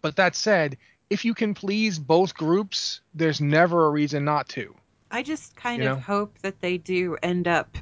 [0.03, 0.77] But that said,
[1.09, 4.75] if you can please both groups, there's never a reason not to.
[5.09, 6.03] I just kind You of know?
[6.03, 7.75] hope that they do end up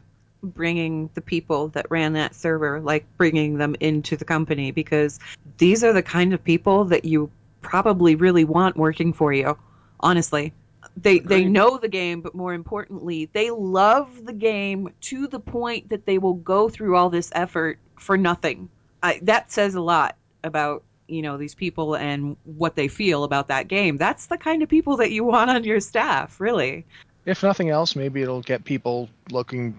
[0.53, 5.19] bringing the people that ran that server, like bringing them into the company, because
[5.57, 7.31] these are the kind of people that you
[7.61, 9.57] probably really want working for you.
[9.99, 10.53] Honestly,
[10.95, 15.89] they they know the game, but more importantly, they love the game to the point
[15.89, 18.69] that they will go through all this effort for nothing.
[19.03, 23.49] I, that says a lot about you know these people and what they feel about
[23.49, 23.97] that game.
[23.97, 26.85] That's the kind of people that you want on your staff, really.
[27.25, 29.77] if nothing else, maybe it'll get people looking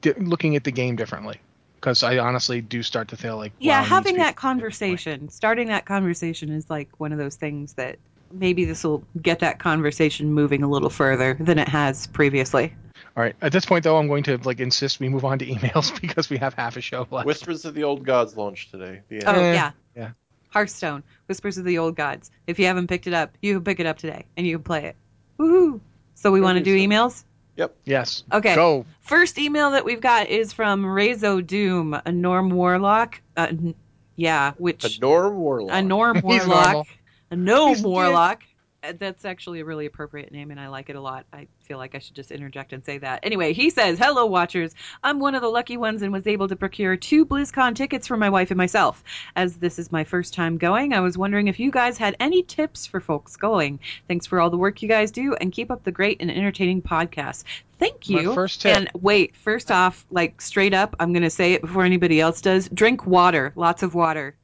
[0.00, 1.40] di- looking at the game differently.
[1.76, 4.36] Because I honestly do start to feel like yeah WoW having that at this point.
[4.36, 7.98] conversation starting that conversation is like one of those things that
[8.30, 12.72] maybe this will get that conversation moving a little further than it has previously
[13.16, 15.46] All right, at this point though, I'm going to like insist we move on to
[15.54, 17.26] emails because we have half a show left.
[17.26, 19.00] Whispers of the Old Gods launched today.
[19.08, 19.54] The oh end.
[19.56, 20.10] Yeah yeah.
[20.50, 23.80] hearthstone whispers of the old gods if you haven't picked it up you can pick
[23.80, 24.96] it up today and you can play it
[25.38, 25.80] Woohoo!
[26.14, 26.88] so we want to do do so.
[26.88, 27.24] emails
[27.84, 28.24] Yes.
[28.32, 28.86] okay Go.
[29.00, 33.20] First email that we've got is from Rezo Doom, a Norm Warlock.
[33.36, 33.74] Uh, n-
[34.16, 35.74] yeah, which A Norm Warlock.
[35.74, 36.86] a Norm Warlock, normal.
[37.30, 37.86] a Gnome He's dead.
[37.86, 38.42] Warlock.
[38.82, 41.24] Uh, That's actually a really appropriate name, and I like it a lot.
[41.32, 43.20] I feel like I should just interject and say that.
[43.22, 44.74] Anyway, he says, "Hello, watchers.
[45.04, 48.16] I'm one of the lucky ones and was able to procure two BlizzCon tickets for
[48.16, 49.04] my wife and myself.
[49.36, 52.42] As this is my first time going, I was wondering if you guys had any
[52.42, 53.78] tips for folks going.
[54.08, 56.82] Thanks for all the work you guys do, and keep up the great and entertaining
[56.82, 57.44] podcast.
[57.78, 58.34] Thank My you.
[58.34, 58.76] first tip.
[58.76, 62.68] And wait, first off, like straight up, I'm gonna say it before anybody else does.
[62.68, 64.36] Drink water, lots of water.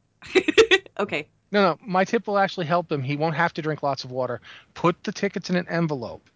[0.99, 1.29] okay.
[1.51, 1.79] No, no.
[1.85, 3.03] My tip will actually help him.
[3.03, 4.41] He won't have to drink lots of water.
[4.75, 6.29] Put the tickets in an envelope.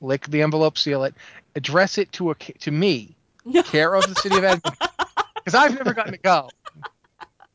[0.00, 1.14] Lick the envelope, seal it,
[1.54, 3.62] address it to a to me, No.
[3.62, 4.74] care of the city of Edmonton,
[5.36, 6.50] because I've never gotten to go.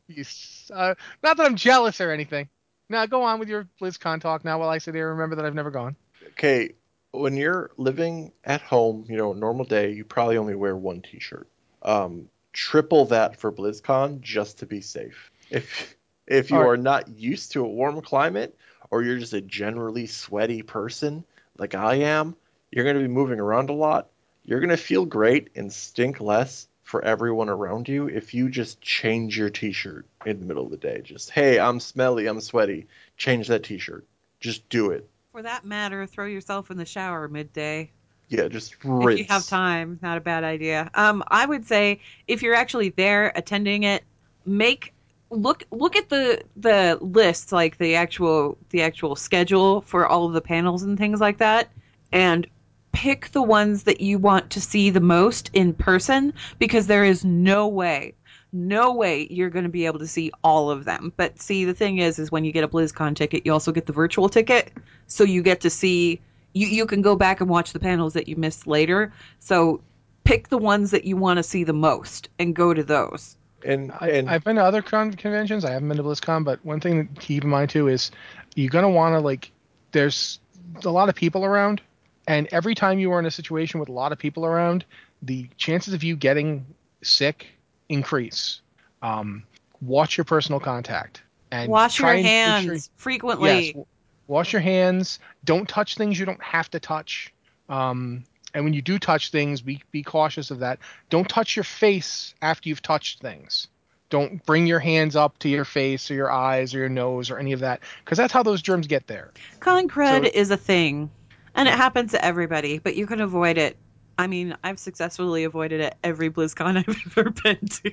[0.07, 0.25] You
[0.73, 2.49] uh, not that I'm jealous or anything.
[2.89, 5.53] Now go on with your BlizzCon talk now while I sit here remember that I've
[5.55, 5.95] never gone.
[6.29, 6.73] Okay,
[7.11, 11.47] when you're living at home, you know, normal day, you probably only wear one T-shirt.
[11.83, 15.31] Um, triple that for BlizzCon just to be safe.
[15.51, 15.95] If
[16.27, 18.57] if you are not used to a warm climate,
[18.89, 21.23] or you're just a generally sweaty person
[21.57, 22.35] like I am,
[22.71, 24.09] you're going to be moving around a lot.
[24.43, 28.81] You're going to feel great and stink less for everyone around you if you just
[28.81, 31.01] change your T-shirt in the middle of the day.
[31.03, 32.87] Just hey, I'm smelly, I'm sweaty.
[33.17, 34.05] Change that T-shirt.
[34.39, 35.07] Just do it.
[35.31, 37.91] For that matter, throw yourself in the shower midday.
[38.27, 39.21] Yeah, just rinse.
[39.21, 40.89] If you have time, not a bad idea.
[40.93, 44.03] Um, I would say if you're actually there attending it,
[44.45, 44.93] make
[45.31, 50.33] look look at the the list, like the actual the actual schedule for all of
[50.33, 51.69] the panels and things like that,
[52.11, 52.45] and
[52.91, 57.23] pick the ones that you want to see the most in person because there is
[57.23, 58.13] no way
[58.53, 61.13] no way you're going to be able to see all of them.
[61.15, 63.85] But see the thing is is when you get a blizzcon ticket you also get
[63.85, 64.71] the virtual ticket
[65.07, 66.19] so you get to see
[66.53, 69.13] you, you can go back and watch the panels that you missed later.
[69.39, 69.81] So
[70.25, 73.91] pick the ones that you want to see the most and go to those And
[73.99, 75.65] I, and I've been to other con- conventions.
[75.65, 78.11] I haven't been to BlizzCon, but one thing to keep in mind too is
[78.55, 79.51] you're gonna want to like.
[79.91, 80.39] There's
[80.83, 81.81] a lot of people around,
[82.27, 84.85] and every time you are in a situation with a lot of people around,
[85.21, 86.65] the chances of you getting
[87.03, 87.47] sick
[87.89, 88.61] increase.
[89.01, 89.43] Um,
[89.81, 93.85] watch your personal contact and wash your and hands sure- frequently Yes,
[94.27, 95.19] wash your hands.
[95.43, 97.33] Don't touch things you don't have to touch.
[97.67, 100.79] Um, and when you do touch things, be be cautious of that.
[101.09, 103.67] Don't touch your face after you've touched things.
[104.09, 107.37] Don't bring your hands up to your face or your eyes or your nose or
[107.37, 109.31] any of that, because that's how those germs get there.
[109.61, 111.09] Con crud So- is a thing,
[111.55, 113.77] and it happens to everybody, but you can avoid it.
[114.17, 117.91] I mean, I've successfully avoided it every BlizzCon I've ever been to.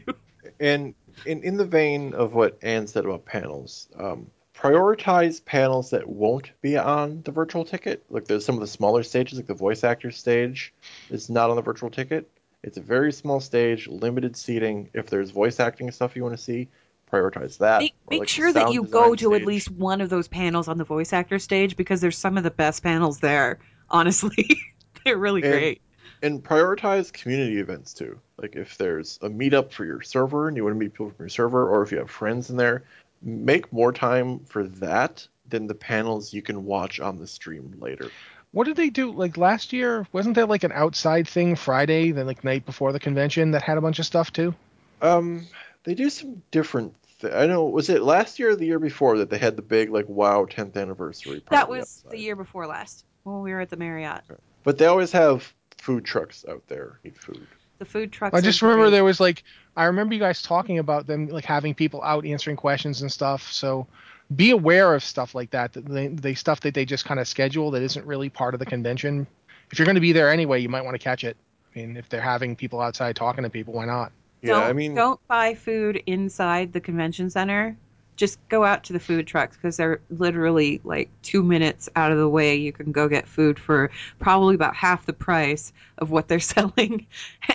[0.61, 0.95] and
[1.25, 4.27] in in the vein of what Anne said about panels, um,
[4.59, 8.05] prioritize panels that won't be on the virtual ticket.
[8.11, 10.75] Like there's some of the smaller stages, like the voice actor stage,
[11.11, 12.29] is not on the virtual ticket.
[12.65, 14.91] It's a very small stage, limited seating.
[14.95, 16.69] If there's voice acting stuff you want to see,
[17.11, 17.81] prioritize that.
[17.81, 20.77] Make, make like, sure that you go to at least one of those panels on
[20.77, 23.61] the voice actor stage because there's some of the best panels there.
[23.91, 24.61] Honestly,
[25.05, 25.81] they're really And- great.
[26.21, 28.19] and prioritize community events too.
[28.37, 31.25] Like if there's a meetup for your server and you want to meet people from
[31.25, 32.83] your server, or if you have friends in there,
[33.23, 38.11] make more time for that than the panels you can watch on the stream later.
[38.53, 40.07] What did they do like last year?
[40.13, 43.79] Wasn't there like an outside thing Friday, then like night before the convention that had
[43.79, 44.55] a bunch of stuff too?
[45.03, 45.47] Um,
[45.85, 46.95] they do some different.
[47.21, 47.65] Th- I know.
[47.67, 50.47] Was it last year or the year before that they had the big like WoW
[50.47, 51.43] 10th anniversary?
[51.51, 52.13] That was outside?
[52.13, 54.23] the year before last when we were at the Marriott.
[54.65, 56.99] But they always have food trucks out there.
[57.05, 57.47] Eat food.
[57.79, 58.37] The food trucks.
[58.37, 58.91] I just remember great.
[58.91, 59.45] there was like
[59.77, 63.53] I remember you guys talking about them like having people out answering questions and stuff.
[63.53, 63.87] So
[64.35, 65.73] be aware of stuff like that.
[65.73, 68.61] That they, they stuff that they just kind of schedule that isn't really part of
[68.61, 69.27] the convention.
[69.71, 71.37] If you're going to be there anyway, you might want to catch it.
[71.75, 74.13] I mean, if they're having people outside talking to people, why not?
[74.43, 77.77] Yeah, don't, I mean, don't buy food inside the convention center.
[78.19, 82.19] Just go out to the food trucks because they're literally like two minutes out of
[82.19, 82.57] the way.
[82.57, 87.07] You can go get food for probably about half the price of what they're selling,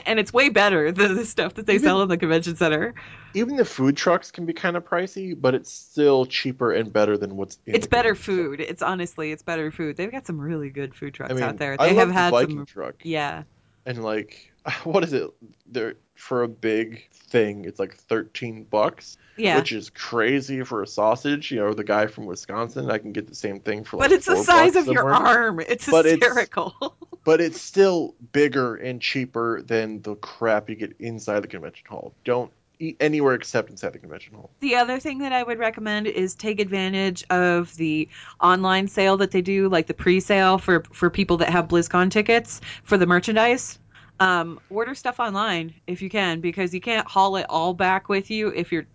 [0.05, 2.95] and it's way better than the stuff that they Even- sell in the convention center.
[3.35, 7.17] even the food trucks can be kind of pricey, but it's still cheaper and better
[7.17, 7.59] than what's.
[7.65, 8.59] In It's the better food.
[8.61, 9.97] It's honestly, it's better food.
[9.97, 11.75] They've got some really good food trucks I mean, out there.
[11.77, 13.43] I They love have the had Viking some, truck, yeah.
[13.85, 14.51] And like,
[14.83, 15.29] what is it?
[15.67, 17.65] They're for a big thing.
[17.65, 19.57] It's like thirteen bucks, Yeah.
[19.57, 21.51] which is crazy for a sausage.
[21.51, 23.97] You know, the guy from Wisconsin, I can get the same thing for.
[23.97, 25.59] Like but it's the size of your arm.
[25.59, 26.73] It's But it's- hysterical.
[27.25, 32.13] But it's still bigger and cheaper than the crap you get inside the convention hall.
[32.25, 32.51] Don't
[32.99, 34.49] anywhere except inside the convention hall.
[34.59, 38.07] The other thing that I would recommend is take advantage of the
[38.41, 42.61] online sale that they do, like the pre-sale for for people that have BlizzCon tickets
[42.83, 43.79] for the merchandise.
[44.19, 48.29] Um, order stuff online if you can, because you can't haul it all back with
[48.29, 48.85] you if you're,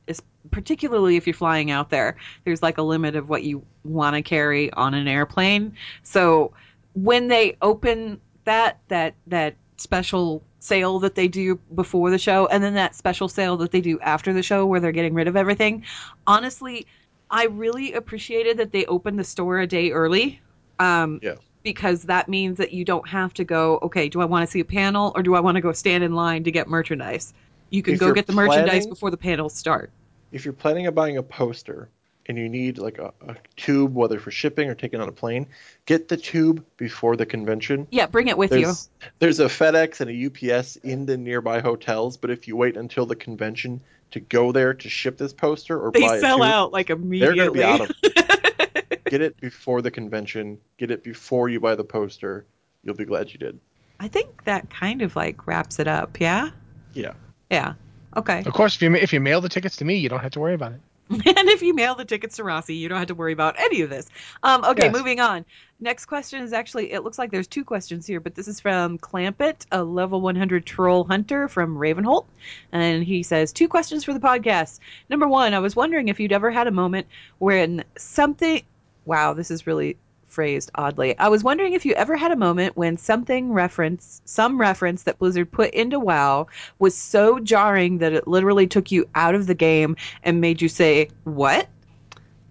[0.53, 2.17] particularly if you're flying out there.
[2.45, 5.75] There's like a limit of what you want to carry on an airplane.
[6.03, 6.53] So
[6.95, 12.63] when they open that that that special sale that they do before the show and
[12.63, 15.37] then that special sale that they do after the show where they're getting rid of
[15.37, 15.85] everything.
[16.27, 16.87] Honestly
[17.31, 20.41] i really appreciated that they opened the store a day early
[20.79, 21.35] um Yeah.
[21.63, 24.61] because that means that you don't have to go okay do i want to see
[24.61, 27.33] a panel or do i want to go stand in line to get merchandise?
[27.71, 29.93] You can If go get the merchandise before the panels start.
[30.33, 31.91] If you're planning on buying a poster
[32.29, 35.47] and you need like a, a tube, whether for shipping or taking on a plane,
[35.87, 37.87] get the tube before the convention.
[37.91, 41.61] yeah bring it with you There's there's a FedEx and a UPS in the nearby
[41.61, 45.81] hotels, but if you wait until the convention to go there to ship this poster
[45.81, 47.39] or they buy a sell tube, out like immediately.
[47.39, 49.05] they're going to be out of.
[49.05, 50.59] get it before the convention.
[50.77, 52.47] Get it before you buy the poster.
[52.85, 53.59] You'll be glad you did.
[54.01, 56.21] I think that kind of like wraps it up.
[56.21, 56.51] Yeah.
[56.95, 57.15] Yeah.
[57.51, 57.75] Yeah.
[58.17, 58.43] Okay.
[58.47, 60.41] Of course, if you if you mail the tickets to me, you don't have to
[60.41, 60.81] worry about it.
[61.11, 63.81] and if you mail the tickets to Rossi, you don't have to worry about any
[63.81, 64.09] of this.
[64.43, 64.93] Um, okay, Yes.
[64.93, 65.45] moving on.
[65.81, 68.99] Next question is actually, it looks like there's two questions here, but this is from
[68.99, 72.27] Clampett, a level 100 troll hunter from Ravenholdt.
[72.73, 74.81] And he says, Two questions for the podcast.
[75.09, 77.07] Number one, I was wondering if you'd ever had a moment
[77.39, 78.63] when something.
[79.05, 79.97] Wow, this is really
[80.29, 81.19] phrased oddly.
[81.19, 85.19] I was wondering if you ever had a moment when something reference, some reference that
[85.19, 86.47] Blizzard put into WoW
[86.79, 90.69] was so jarring that it literally took you out of the game and made you
[90.69, 91.69] say, What?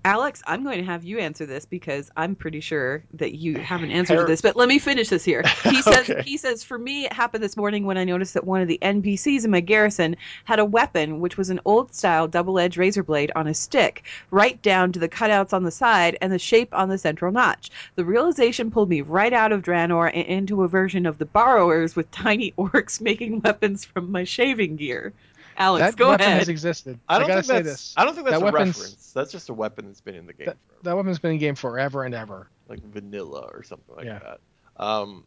[0.08, 3.84] Alex, I'm going to have you answer this because I'm pretty sure that you have
[3.84, 4.40] an answer to this.
[4.40, 5.44] But let me finish this here.
[5.64, 6.22] He says, Okay.
[6.24, 8.80] he says, for me, it happened this morning when I noticed that one of the
[8.82, 13.04] NPCs in my garrison had a weapon, which was an old style double edged razor
[13.04, 16.74] blade on a stick, right down to the cutouts on the side and the shape
[16.74, 17.70] on the central notch.
[17.96, 21.98] The realization pulled me right out of Draenor and into a version of the borrowers
[21.98, 25.12] with tiny orcs making weapons from my shaving gear.
[25.58, 26.40] Alex, that go weapon ahead.
[26.40, 27.00] has existed.
[27.10, 27.68] I don't gotta think say that's.
[27.68, 27.94] this.
[27.98, 29.12] I don't think that's That a reference.
[29.14, 30.80] That's just a weapon that's been in the game, That- forever.
[30.84, 32.50] That weapon's been in game forever and ever.
[32.70, 34.20] like vanilla or something like Yeah.
[34.20, 34.40] that.
[34.84, 35.24] Um,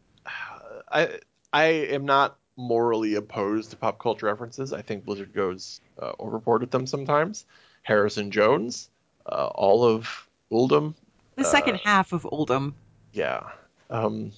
[0.91, 1.19] I
[1.53, 4.73] I am not morally opposed to pop culture references.
[4.73, 7.47] I think Blizzard goes uh, overboard with them sometimes.
[7.83, 8.91] Harrison Jones,
[9.27, 10.95] uh, all of Uldum,
[11.37, 12.75] the second uh, half of Uldum.
[13.13, 13.41] yeah.
[13.89, 14.33] Um,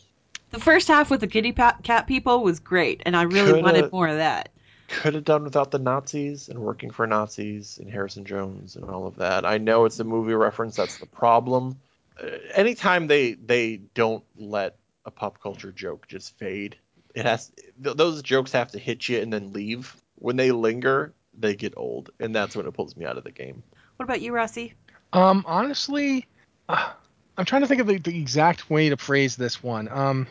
[0.50, 4.06] The first half with the kitty cat people was great, and I really wanted more
[4.08, 4.50] of that.
[4.92, 9.06] Could have done without the Nazis and working for Nazis and Harrison Jones and all
[9.06, 9.46] of that.
[9.46, 10.76] I know it's a movie reference.
[10.76, 11.78] That's the problem.
[12.22, 14.76] Uh, anytime they they don't let
[15.06, 16.76] a pop culture joke just fade,
[17.14, 17.50] it has
[17.82, 19.96] th- those jokes have to hit you and then leave.
[20.16, 23.32] When they linger, they get old, and that's when it pulls me out of the
[23.32, 23.62] game.
[23.96, 24.74] What about you, Rossi?
[25.12, 26.26] Um, honestly,
[26.68, 26.92] uh,
[27.36, 29.88] I'm trying to think of the, the exact way to phrase this one.
[29.88, 30.26] Um,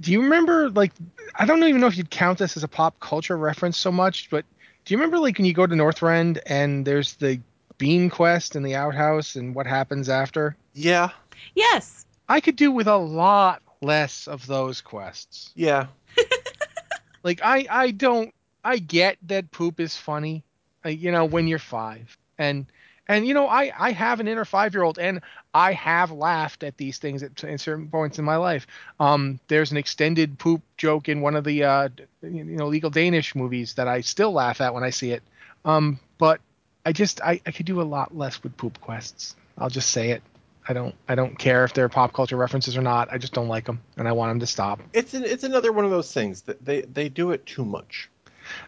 [0.00, 0.92] do you remember like
[1.36, 4.30] I don't even know if you'd count this as a pop culture reference so much,
[4.30, 4.44] but
[4.84, 7.40] do you remember like when you go to Northrend and there's the
[7.78, 10.56] bean quest and the outhouse and what happens after?
[10.74, 11.10] Yeah,
[11.54, 12.04] Yes.
[12.28, 15.50] I could do with a lot less of those quests.
[15.54, 15.86] yeah,
[17.22, 18.32] Like I I don't
[18.64, 20.44] I get that poop is funny,
[20.84, 22.66] uh, you know, when you're five, and
[23.10, 25.20] and you know I I have an inner five year old, and
[25.52, 28.68] I have laughed at these things at, at certain points in my life.
[29.00, 31.88] Um, there's an extended poop joke in one of the uh
[32.22, 35.24] you know legal Danish movies that I still laugh at when I see it.
[35.64, 36.40] Um, but
[36.86, 39.34] I just I I could do a lot less with poop quests.
[39.58, 40.22] I'll just say it.
[40.68, 43.12] I don't I don't care if they're pop culture references or not.
[43.12, 44.80] I just don't like them, and I want them to stop.
[44.92, 48.08] it's an, it's another one of those things that they they do it too much.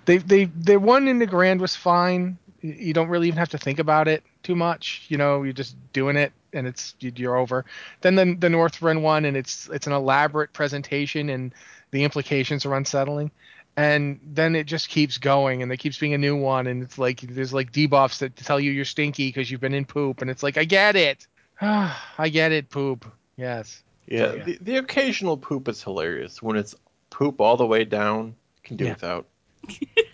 [0.04, 3.50] they they the one in the grand was fine you you don't really even have
[3.50, 7.12] to think about it too much you know you're just doing it and it's you-
[7.16, 7.64] you're over
[8.00, 11.54] then the the northrend one and it's it's an elaborate presentation and
[11.90, 13.30] the implications are unsettling
[13.76, 16.98] and then it just keeps going and there keeps being a new one and it's
[16.98, 20.30] like there's like debuffs that tell you you're stinky because you've been in poop and
[20.30, 21.26] it's like i get it
[21.60, 23.06] i get it poop
[23.36, 24.44] yes Yeah, Yeah.
[24.44, 26.42] The, the occasional poop is hilarious.
[26.42, 26.74] When it's
[27.08, 28.92] poop all the way down, can do Yeah.
[28.92, 29.26] without.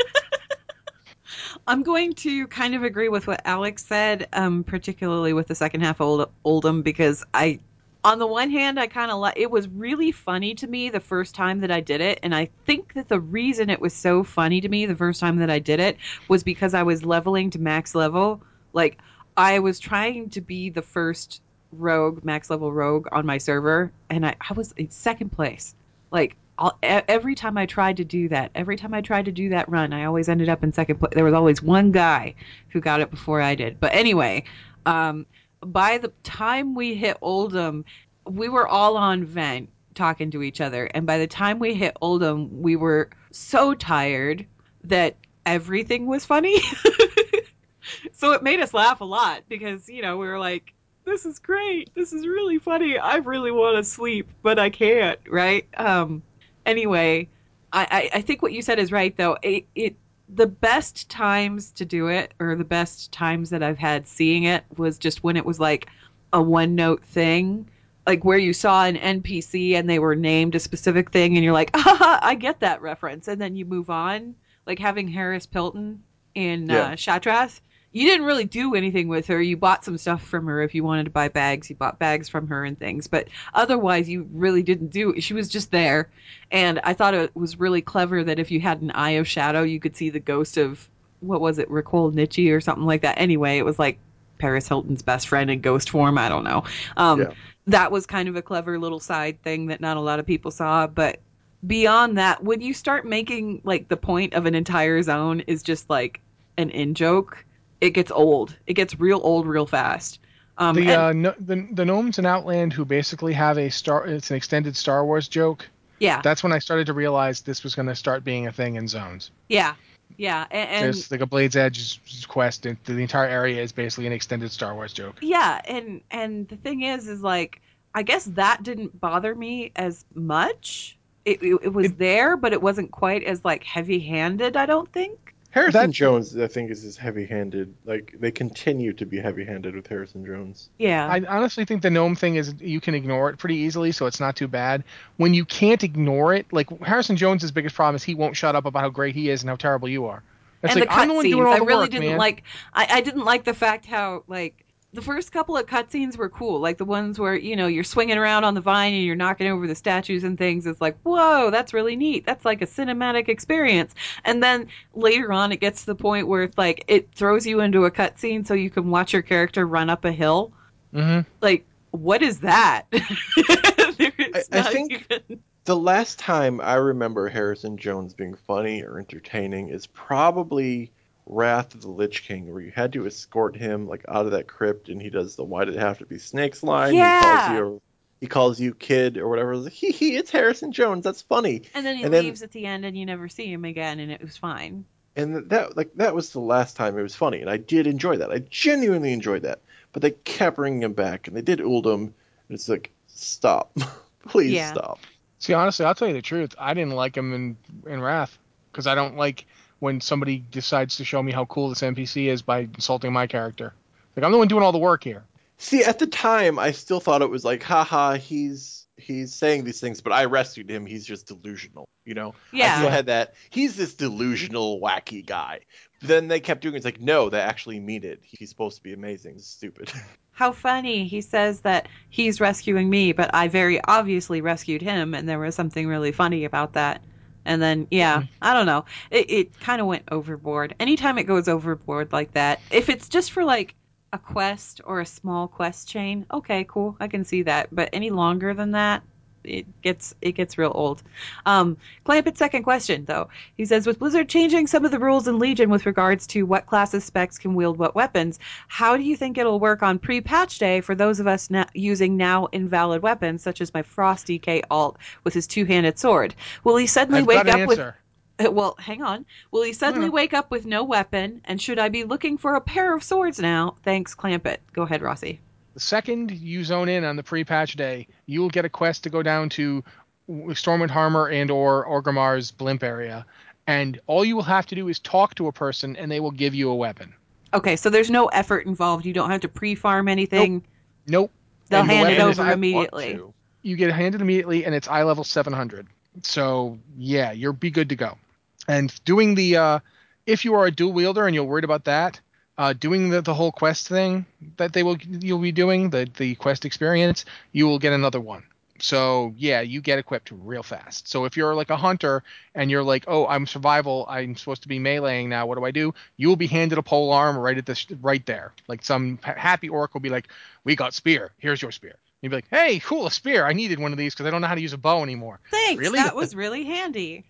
[1.69, 5.83] I'm going to kind of agree with what Alex said, um, particularly with the second
[5.83, 7.59] half of Old- Uldum, because I,
[8.03, 10.99] on the one hand, I kind of like it was really funny to me the
[10.99, 14.25] first time that I did it, and I think that the reason it was so
[14.25, 17.51] funny to me the first time that I did it was because I was leveling
[17.51, 18.43] to max level.
[18.73, 18.97] Like
[19.37, 21.43] I was trying to be the first
[21.73, 25.75] rogue, max level rogue on my server, and I, I was in second place.
[26.11, 26.35] Like
[26.83, 29.93] Every time I tried to do that, every time I tried to do that run,
[29.93, 31.13] I always ended up in second place.
[31.15, 32.35] There was always one guy
[32.69, 33.79] who got it before I did.
[33.79, 34.45] But anyway,
[34.87, 35.27] um,
[35.61, 37.85] by the time we hit Uldum,
[38.25, 41.97] we were all on vent talking to each other, and by the time we hit
[42.03, 44.47] Uldum, we were so tired
[44.85, 46.61] that everything was funny.
[48.13, 51.39] so it made us laugh a lot because you know we were like this is
[51.39, 56.23] great this is really funny i really want to sleep but i can't right um
[56.69, 57.29] anyway
[57.73, 59.37] I, I i think what you said is right though.
[59.43, 59.97] It, it
[60.29, 64.65] the best times to do it or the best times that i've had seeing it
[64.77, 65.89] was just when it was like
[66.33, 67.69] a one note thing.
[68.07, 71.53] Like where you saw an npc and they were named a specific thing and you're
[71.53, 73.29] like ah, i get that reference.
[73.29, 74.35] And then you move on.
[74.67, 75.99] Like having Haris Pilton
[76.35, 76.89] in Yeah.
[76.89, 77.61] uh, Shattrath
[77.93, 79.41] you didn't really do anything with her.
[79.41, 81.71] You bought some stuff from her if you wanted to buy bags.
[81.71, 85.21] You bought bags from her and things, but otherwise, you really didn't do.
[85.21, 86.11] She was just there,
[86.51, 89.63] and I thought it was really clever that if you had an eye of shadow,
[89.63, 90.87] you could see the ghost of
[91.21, 93.19] what was it, Ricole Nietzsche or something like that.
[93.19, 93.99] Anyway, it was like
[94.39, 96.19] Paris Hilton's best friend in ghost form.
[96.19, 96.65] I don't know.
[96.97, 97.31] Um, Yeah.
[97.67, 100.51] That was kind of a clever little side thing that not a lot of people
[100.51, 100.87] saw.
[100.87, 101.21] But
[101.67, 105.91] beyond that, when you start making like the point of an entire zone is just
[105.91, 106.21] like
[106.57, 107.45] an in joke,
[107.81, 108.57] it gets old.
[108.67, 110.21] It gets real old real fast.
[110.59, 114.07] Um, the, and- uh, no, the the gnomes in Outland who basically have a star.
[114.07, 115.69] It's an extended Star Wars joke.
[116.01, 118.75] yeah, That's when I started to realize this was going to start being a thing
[118.77, 119.31] in zones.
[119.49, 119.75] yeah,
[120.17, 124.07] yeah, and, and There's like a Blade's Edge quest, and the entire area is basically
[124.07, 125.17] an extended Star Wars joke.
[125.21, 127.61] yeah and and the thing is is like
[127.95, 132.61] i guess that didn't bother me as much it, it, it was there but it
[132.61, 136.85] wasn't quite as like heavy handed i don't think Harrison That- Jones, I think, is
[136.85, 137.75] as heavy-handed.
[137.87, 140.69] Like they continue to be heavy-handed with Harrison Jones.
[140.79, 144.07] yeah I honestly think the gnome thing is you can ignore it pretty easily, so
[144.07, 144.85] it's not too bad.
[145.17, 148.67] When you can't ignore it, like Harrison Jones' biggest problem is he won't shut up
[148.67, 150.23] about how great he is and how terrible you are.
[150.63, 152.19] It's and like the I'm the one doing cutscenes all i really work, didn't man.
[152.19, 152.43] like
[152.75, 154.65] I, I didn't like the fact how like
[154.95, 156.61] the first couple of cutscenes were cool.
[156.61, 159.47] Like the ones where you know you're swinging around on the vine and you're knocking
[159.49, 162.25] over the statues and things it's like whoa that's really neat.
[162.25, 163.95] That's like a cinematic experience.
[164.25, 167.61] And then later on it gets to the point where it's like it throws you
[167.61, 170.53] into a cutscene so you can watch your character run up a hill.
[170.95, 171.27] Mhm.
[171.43, 172.87] like what is that?
[172.93, 179.69] I- I think- even- The last time I remember Harrison Jones being funny or entertaining
[179.69, 180.91] is probably
[181.31, 184.49] Wrath of the Lich King, where you had to escort him like out of that
[184.49, 186.95] crypt, and he does the "Why did it have to be snakes?" line.
[186.95, 187.21] Yeah.
[187.21, 187.83] He calls you,
[188.21, 189.53] he calls you kid or whatever.
[189.53, 191.05] It's like, hee hee, it's Harrison Jones.
[191.05, 191.63] That's funny.
[191.75, 194.01] and then he And then- leaves at the end and you never see him again
[194.01, 194.85] and it was fine
[195.17, 198.17] And that like that was the last time it was funny, and I did enjoy
[198.17, 198.31] that.
[198.31, 199.61] I genuinely enjoyed that.
[199.93, 202.15] But they kept bringing him back, and they did Uldum, and
[202.51, 203.77] it's like, stop,
[204.29, 204.73] please Yeah.
[204.73, 205.01] stop.
[205.41, 206.55] See, honestly, I'll tell you the truth.
[206.59, 207.57] I didn't like him in
[207.91, 208.39] in Wrath
[208.73, 209.47] because I don't like
[209.81, 213.75] when somebody decides to show me how cool this NPC is by insulting my character.
[214.17, 215.25] Like I'm the one doing all the work here.
[215.59, 219.81] See, at the time, I still thought it was like, haha, he's he's saying these
[219.81, 220.87] things, but I rescued him.
[220.87, 222.35] He's just delusional, you know.
[222.53, 222.75] Yeah.
[222.75, 223.35] I still had that.
[223.51, 225.61] He's this delusional, wacky guy.
[226.01, 226.79] But then they kept doing it.
[226.79, 228.21] It's like, no, they actually mean it.
[228.23, 229.37] He's supposed to be amazing.
[229.37, 229.93] It's stupid.
[230.33, 231.07] How funny.
[231.07, 235.57] He says that he's rescuing me, but I very obviously rescued him, and there was
[235.57, 237.03] something really funny about that.
[237.49, 238.27] And then, yeah, mm-hmm.
[238.43, 238.85] I don't know.
[239.11, 240.75] It, it kind of went overboard.
[240.79, 243.75] Anytime it goes overboard like that, if it's just for like
[244.13, 247.75] a quest or a small quest chain, okay, cool, I can see that.
[247.75, 249.03] But any longer than that,
[249.49, 251.03] it gets it gets real old.
[251.47, 255.39] Um, Clampet's second question, though, he says, with Blizzard changing some of the rules in
[255.39, 258.39] Legion with regards to what classes specs can wield what weapons,
[258.69, 262.17] how do you think it'll work on pre-patch day for those of us na- using
[262.17, 266.35] now invalid weapons, such as my Frost DK alt with his two-handed sword?
[266.65, 267.97] Will he suddenly I've wake up with answer.
[268.45, 269.27] uh, Well, hang on.
[269.51, 270.13] Will he suddenly no.
[270.13, 271.41] wake up with no weapon?
[271.45, 273.77] And should I be looking for a pair of swords now?
[273.83, 274.59] Thanks, Clampett.
[274.73, 275.41] Go ahead, Rossi.
[275.79, 279.11] The second you zone in on the pre-patch day, you will get a quest to
[279.11, 279.85] go down to
[280.29, 283.25] Stormwind Harbor and or Orgrimmar's blimp area,
[283.69, 286.33] and all you will have to do is talk to a person, and they will
[286.33, 287.15] give you a weapon.
[287.55, 289.07] Okay, so there's no effort involved.
[289.07, 290.65] You don't have to pre-farm anything.
[291.07, 291.31] Nope.
[291.69, 293.21] They'll And the hand it over immediately.
[293.63, 295.87] You get handed immediately, and it's eye level 700.
[296.25, 298.19] So yeah, you'll be good to go.
[298.67, 299.79] And doing the, uh,
[300.27, 302.21] if you are a dual wielder and you're worried about that,
[302.59, 306.35] uh, doing the, the whole quest thing that they will you'll be doing the the
[306.35, 308.43] quest experience, you will get another one.
[308.81, 311.09] So yeah, you get equipped real fast.
[311.09, 312.23] So if you're like a hunter
[312.55, 315.47] and you're like, oh, I'm survival, I'm supposed to be meleeing now.
[315.47, 315.95] What do I do?
[316.17, 318.53] You will be handed a pole arm right at this right there.
[318.69, 320.29] Like some happy orc will be like,
[320.65, 321.33] we got spear.
[321.39, 321.97] Here's your spear.
[322.23, 323.47] You'd be like, hey, cool, a spear.
[323.47, 325.39] I needed one of these because I don't know how to use a bow anymore.
[325.51, 325.81] Thanks.
[325.81, 326.01] Really?
[326.01, 327.25] That was really handy.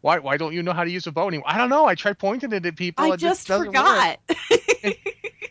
[0.00, 1.48] Why why don't you know how to use a bow anymore?
[1.48, 1.86] I don't know.
[1.86, 3.04] I tried pointing it at people.
[3.04, 4.18] I just forgot.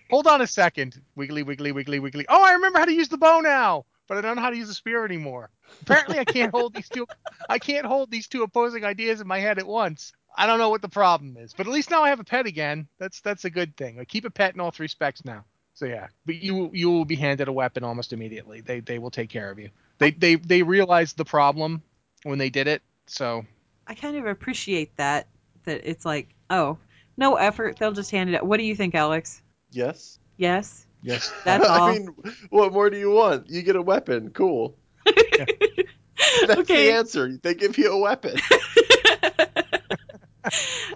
[0.09, 1.01] Hold on a second.
[1.15, 2.25] Wiggly, wiggly, wiggly, wiggly.
[2.29, 4.57] Oh, I remember how to use the bow now, but I don't know how to
[4.57, 5.49] use the spear anymore.
[5.81, 7.07] Apparently, I can't hold these two.
[7.49, 10.13] I can't hold these two opposing ideas in my head at once.
[10.37, 12.45] I don't know what the problem is, but at least now I have a pet
[12.45, 12.87] again.
[12.99, 13.99] That's that's a good thing.
[13.99, 15.45] I keep a pet in all three specs now.
[15.73, 18.61] So yeah, but you you will be handed a weapon almost immediately.
[18.61, 19.69] They they will take care of you.
[19.97, 21.81] They they they realized the problem
[22.23, 22.81] when they did it.
[23.07, 23.45] So
[23.87, 25.27] I kind of appreciate that.
[25.65, 26.77] That it's like, oh,
[27.17, 27.77] no effort.
[27.77, 28.35] They'll just hand it.
[28.35, 28.45] out.
[28.45, 29.41] What do you think, Alex?
[29.71, 30.19] Yes.
[30.37, 30.85] Yes.
[31.01, 31.89] yes, That's all.
[31.89, 32.09] I mean,
[32.49, 33.49] what more do you want?
[33.49, 34.31] You get a weapon.
[34.31, 34.75] Cool.
[35.05, 36.87] That's Okay.
[36.87, 37.37] the answer.
[37.41, 38.37] They give you a weapon.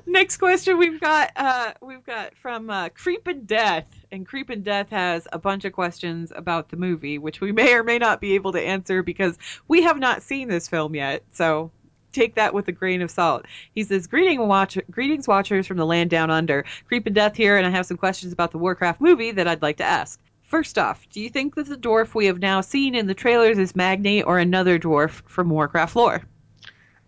[0.06, 2.90] Next question we've got uh we've got from uh
[3.26, 3.86] and Death.
[4.12, 7.74] And Creep and Death has a bunch of questions about the movie, which we may
[7.74, 9.38] or may not be able to answer because
[9.68, 11.24] we have not seen this film yet.
[11.32, 11.72] So
[12.12, 13.46] take that with a grain of salt.
[13.74, 16.66] He says, Greeting watch- Greetings, watchers from the land down under.
[16.88, 19.62] Creep and Death here, and I have some questions about the Warcraft movie that I'd
[19.62, 20.20] like to ask.
[20.50, 23.60] First off, do you think that the dwarf we have now seen in the trailers
[23.60, 26.24] is Magni or another dwarf from Warcraft lore?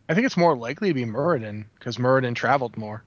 [0.07, 3.03] I think it's more likely to be Muradin because Muradin traveled more.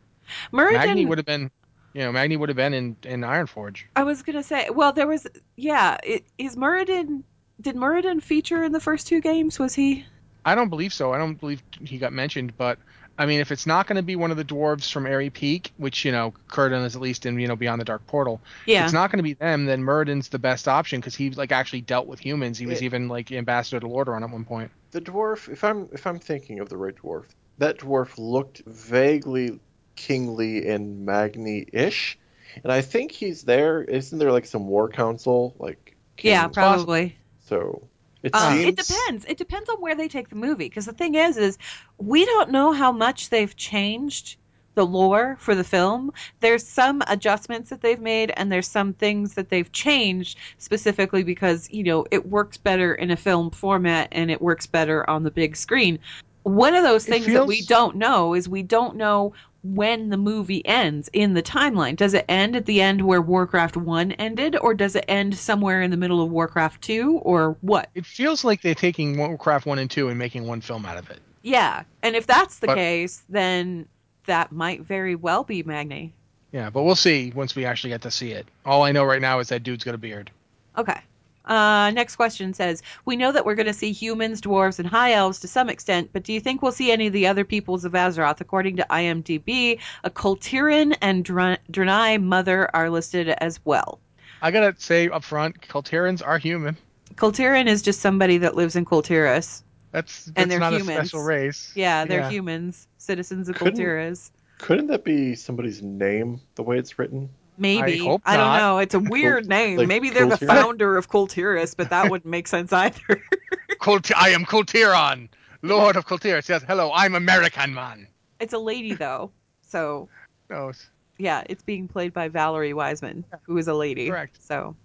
[0.52, 1.50] Muradin, Magni would have been,
[1.92, 3.84] you know, Magni would have been in in Ironforge.
[3.94, 7.22] I was gonna say, well, there was, yeah, it, is Muradin,
[7.60, 9.58] did Muradin feature in the first two games?
[9.58, 10.04] Was he?
[10.44, 11.12] I don't believe so.
[11.12, 12.78] I don't believe he got mentioned, but
[13.16, 15.72] I mean, if it's not going to be one of the dwarves from Aerie Peak,
[15.76, 18.68] which you know Kurdran is at least in you know Beyond the Dark Portal, if
[18.68, 18.84] Yeah.
[18.84, 21.80] it's not going to be them, then Muradin's the best option because he like actually
[21.82, 22.58] dealt with humans.
[22.58, 22.86] He was Yeah.
[22.86, 24.70] even like ambassador to Lordaeron at one point.
[24.90, 27.24] The dwarf, if I'm if I'm thinking of the right dwarf,
[27.58, 29.60] that dwarf looked vaguely
[29.96, 32.18] kingly and Magni-ish,
[32.62, 33.82] and I think he's there.
[33.82, 35.96] Isn't there like some war council like?
[36.20, 37.16] yeah, probably.
[37.46, 37.88] So
[38.24, 39.24] it Um, seems it depends.
[39.26, 40.68] It depends on where they take the movie.
[40.68, 41.58] Because the thing is, is
[41.98, 44.36] we don't know how much they've changed
[44.74, 46.12] the lore for the film.
[46.40, 51.70] There's some adjustments that they've made, and there's some things that they've changed specifically because
[51.70, 55.30] you know it works better in a film format and it works better on the
[55.30, 55.98] big screen.
[56.42, 59.32] One of those things that we don't know is we don't know
[59.64, 61.96] when the movie ends in the timeline.
[61.96, 65.80] Does it end at the end where Warcraft 1 ended, or does it end somewhere
[65.82, 67.88] in the middle of Warcraft 2, or what?
[67.94, 71.10] It feels like they're taking Warcraft one and two and making one film out of
[71.10, 71.20] it.
[71.42, 73.86] Yeah, and if that's the But- case, then
[74.26, 76.12] that might very well be Magni.
[76.52, 78.46] Yeah, but we'll see once we actually get to see it.
[78.64, 80.30] All I know right now is that dude's got a beard.
[80.78, 81.00] Okay.
[81.44, 85.12] Uh, next question says, we know that we're going to see humans, dwarves, and high
[85.12, 87.84] elves to some extent, but do you think we'll see any of the other peoples
[87.84, 88.40] of Azeroth?
[88.40, 94.00] According to IMDb, a Kultiran and Dr- Draenei Mother are listed as well.
[94.40, 96.76] I gotta say up front, Kultirans are human.
[97.16, 99.62] Kultiran is just somebody that lives in Kultiras.
[99.92, 100.88] That's, that's And they're not humans.
[100.88, 101.72] a special race.
[101.76, 102.30] Yeah, they're Yeah.
[102.30, 104.30] humans, citizens of Couldn't- Kultiras.
[104.58, 107.28] couldn't that be somebody's name the way it's written?
[107.56, 108.00] Maybe.
[108.00, 108.78] I hope don't know.
[108.78, 109.78] It's a weird name.
[109.78, 113.22] like Maybe they're the founder of Kultiras, but that wouldn't make sense either.
[113.80, 115.28] Kult- I am Kultiran,
[115.62, 116.38] Lord of Kultir.
[116.38, 118.08] It says, "Hello, I'm American man."
[118.40, 119.30] it's a lady though.
[119.62, 120.08] So
[120.50, 120.72] oh, No,
[121.18, 124.08] yeah, it's being played by Valerie Wiseman, who is a lady.
[124.08, 124.42] Correct.
[124.42, 124.76] So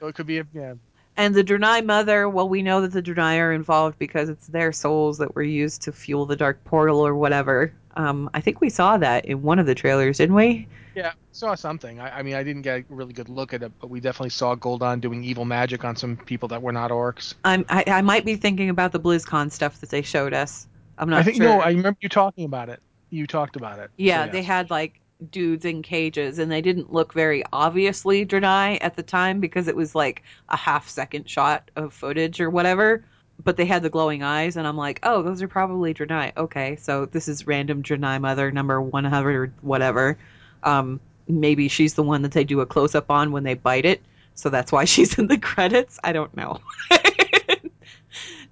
[0.00, 0.74] so it could be a yeah.
[1.18, 4.70] And the Draenei mother, well, we know that the Draenei are involved because it's their
[4.70, 7.74] souls that were used to fuel the dark portal or whatever.
[7.96, 10.68] Um, I think we saw that in one of the trailers, didn't we?
[10.94, 11.98] Yeah, saw something.
[11.98, 14.30] I, I mean, I didn't get a really good look at it, but we definitely
[14.30, 17.34] saw Gul'dan doing evil magic on some people that were not orcs.
[17.44, 20.68] I'm, I, I might be thinking about the BlizzCon stuff that they showed us.
[20.98, 21.46] I'm not I think sure.
[21.46, 22.80] no, I remember you talking about it.
[23.10, 23.90] You talked about it.
[23.96, 25.00] Yeah, So, they had like
[25.30, 29.76] dudes in cages, and they didn't look very obviously Draenei at the time because it
[29.76, 33.04] was like a half second shot of footage or whatever.
[33.42, 36.32] But they had the glowing eyes, and I'm like, oh, those are probably Draenei.
[36.36, 40.18] Okay, so this is random Draenei mother number 100 or whatever.
[40.64, 40.98] Um,
[41.28, 44.02] maybe she's the one that they do a close up on when they bite it,
[44.34, 46.00] so that's why she's in the credits.
[46.02, 46.60] I don't know.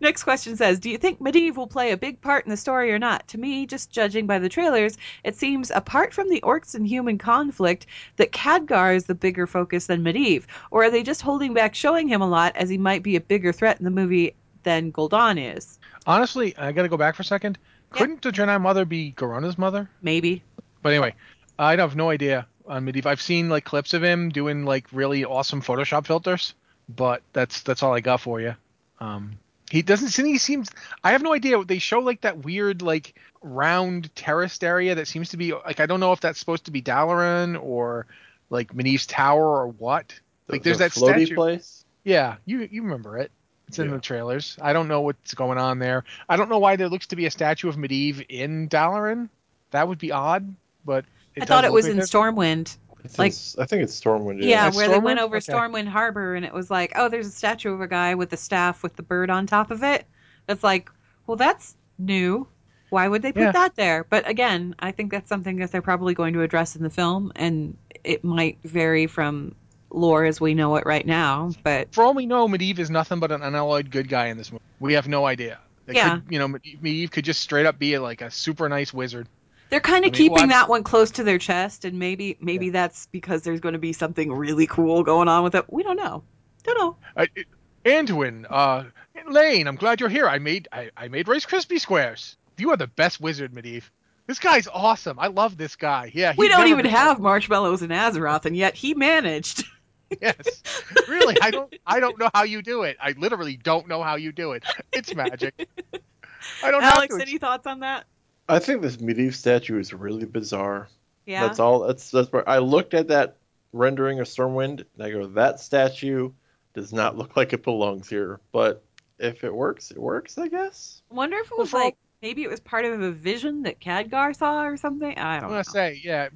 [0.01, 2.93] Next question says, Do you think Medivh will play a big part in the story
[2.93, 3.27] or not?
[3.29, 7.19] To me, just judging by the trailers, it seems apart from the orcs and human
[7.19, 7.87] conflict
[8.17, 10.45] that Khadgar is the bigger focus than Medivh.
[10.71, 13.21] Or are they just holding back showing him a lot as he might be a
[13.21, 14.35] bigger threat in the movie
[14.65, 15.79] than Gul'dan is?
[16.07, 17.59] Honestly, I got to go back for a second.
[17.93, 17.99] Yeah.
[17.99, 19.89] Couldn't the Draenei mother be Garona's mother?
[20.03, 20.43] Maybe.
[20.83, 21.15] But anyway,
[21.59, 23.07] I have no idea on Medivh.
[23.07, 26.55] I've seen like clips of him doing like really awesome Photoshop filters,
[26.89, 28.55] but that's that's all I got for you.
[29.01, 29.39] Um,
[29.71, 30.15] he doesn't.
[30.27, 30.71] He seems.
[31.03, 31.63] I have no idea.
[31.65, 35.87] They show like that weird like round terraced area that seems to be like I
[35.87, 38.07] don't know if that's supposed to be Dalaran or
[38.51, 40.19] like Medivh's tower or what.
[40.49, 41.35] Like The- there's the that floaty statue.
[41.35, 41.85] place.
[42.05, 43.31] Yeah, you you remember it.
[43.69, 43.95] It's in Yeah.
[43.97, 44.57] the trailers.
[44.63, 46.05] I don't know what's going on there.
[46.29, 49.29] I don't know why there looks to be a statue of Medivh in Dalaran.
[49.73, 50.55] That would be odd,
[50.85, 51.05] but
[51.35, 52.77] it I thought it was look in like Stormwind.
[53.07, 54.43] It's Like- in, I think it's Stormwind.
[54.43, 55.53] Yeah, That's where they went over Okay.
[55.53, 58.37] Stormwind Harbor and it was like, oh, there's a statue of a guy with a
[58.37, 60.05] staff with the bird on top of it.
[60.49, 60.91] It's like,
[61.27, 62.47] well, that's new.
[62.91, 63.53] Why would they put Yeah.
[63.53, 64.05] that there?
[64.09, 67.33] But again, I think that's something that they're probably going to address in the film,
[67.35, 69.57] and it might vary from
[69.91, 71.51] lore as we know it right now.
[71.65, 74.53] But For all we know, Medivh is nothing but an unalloyed good guy in this
[74.53, 74.63] movie.
[74.79, 75.59] We have no idea.
[75.87, 76.17] They Yeah.
[76.21, 79.27] Could, you know, Medivh could just straight up be like a super nice wizard.
[79.69, 83.07] They're kind of keeping I'm- that one close to their chest, and maybe maybe that's
[83.07, 85.65] because there's going to be something really cool going on with it.
[85.69, 86.23] We don't know.
[86.63, 86.97] Don't know.
[87.17, 87.47] Uh, it-
[87.85, 88.85] Anduin, uh,
[89.29, 90.29] Llane, I'm glad you're here.
[90.29, 92.37] I made I, I made Rice Krispie squares.
[92.59, 93.85] You are the best wizard, Medivh.
[94.27, 95.19] This guy's awesome.
[95.21, 96.11] I love this guy.
[96.13, 99.65] Yeah, we don't even been- have marshmallows in Azeroth, and yet he managed.
[100.23, 100.63] Yes,
[101.09, 101.37] really.
[101.43, 101.75] I don't.
[101.87, 102.97] I don't know how you do it.
[103.01, 104.63] I literally don't know how you do it.
[104.93, 105.69] It's magic.
[106.63, 108.05] I don't Alex, any thoughts on that?
[108.49, 110.89] I think this Medivh statue is really bizarre.
[111.27, 111.47] Yeah.
[111.47, 111.81] That's all.
[111.81, 113.37] That's that's where I looked at that
[113.73, 116.31] rendering of Stormwind and I go, that statue
[116.75, 118.41] does not look like it belongs here.
[118.53, 118.85] But
[119.19, 121.03] if it works, it works, I guess.
[121.11, 124.65] wonder if it was like maybe it was part of a vision that Khadgar saw
[124.65, 125.19] or something.
[125.19, 126.29] I I'm don't gonna say, yeah.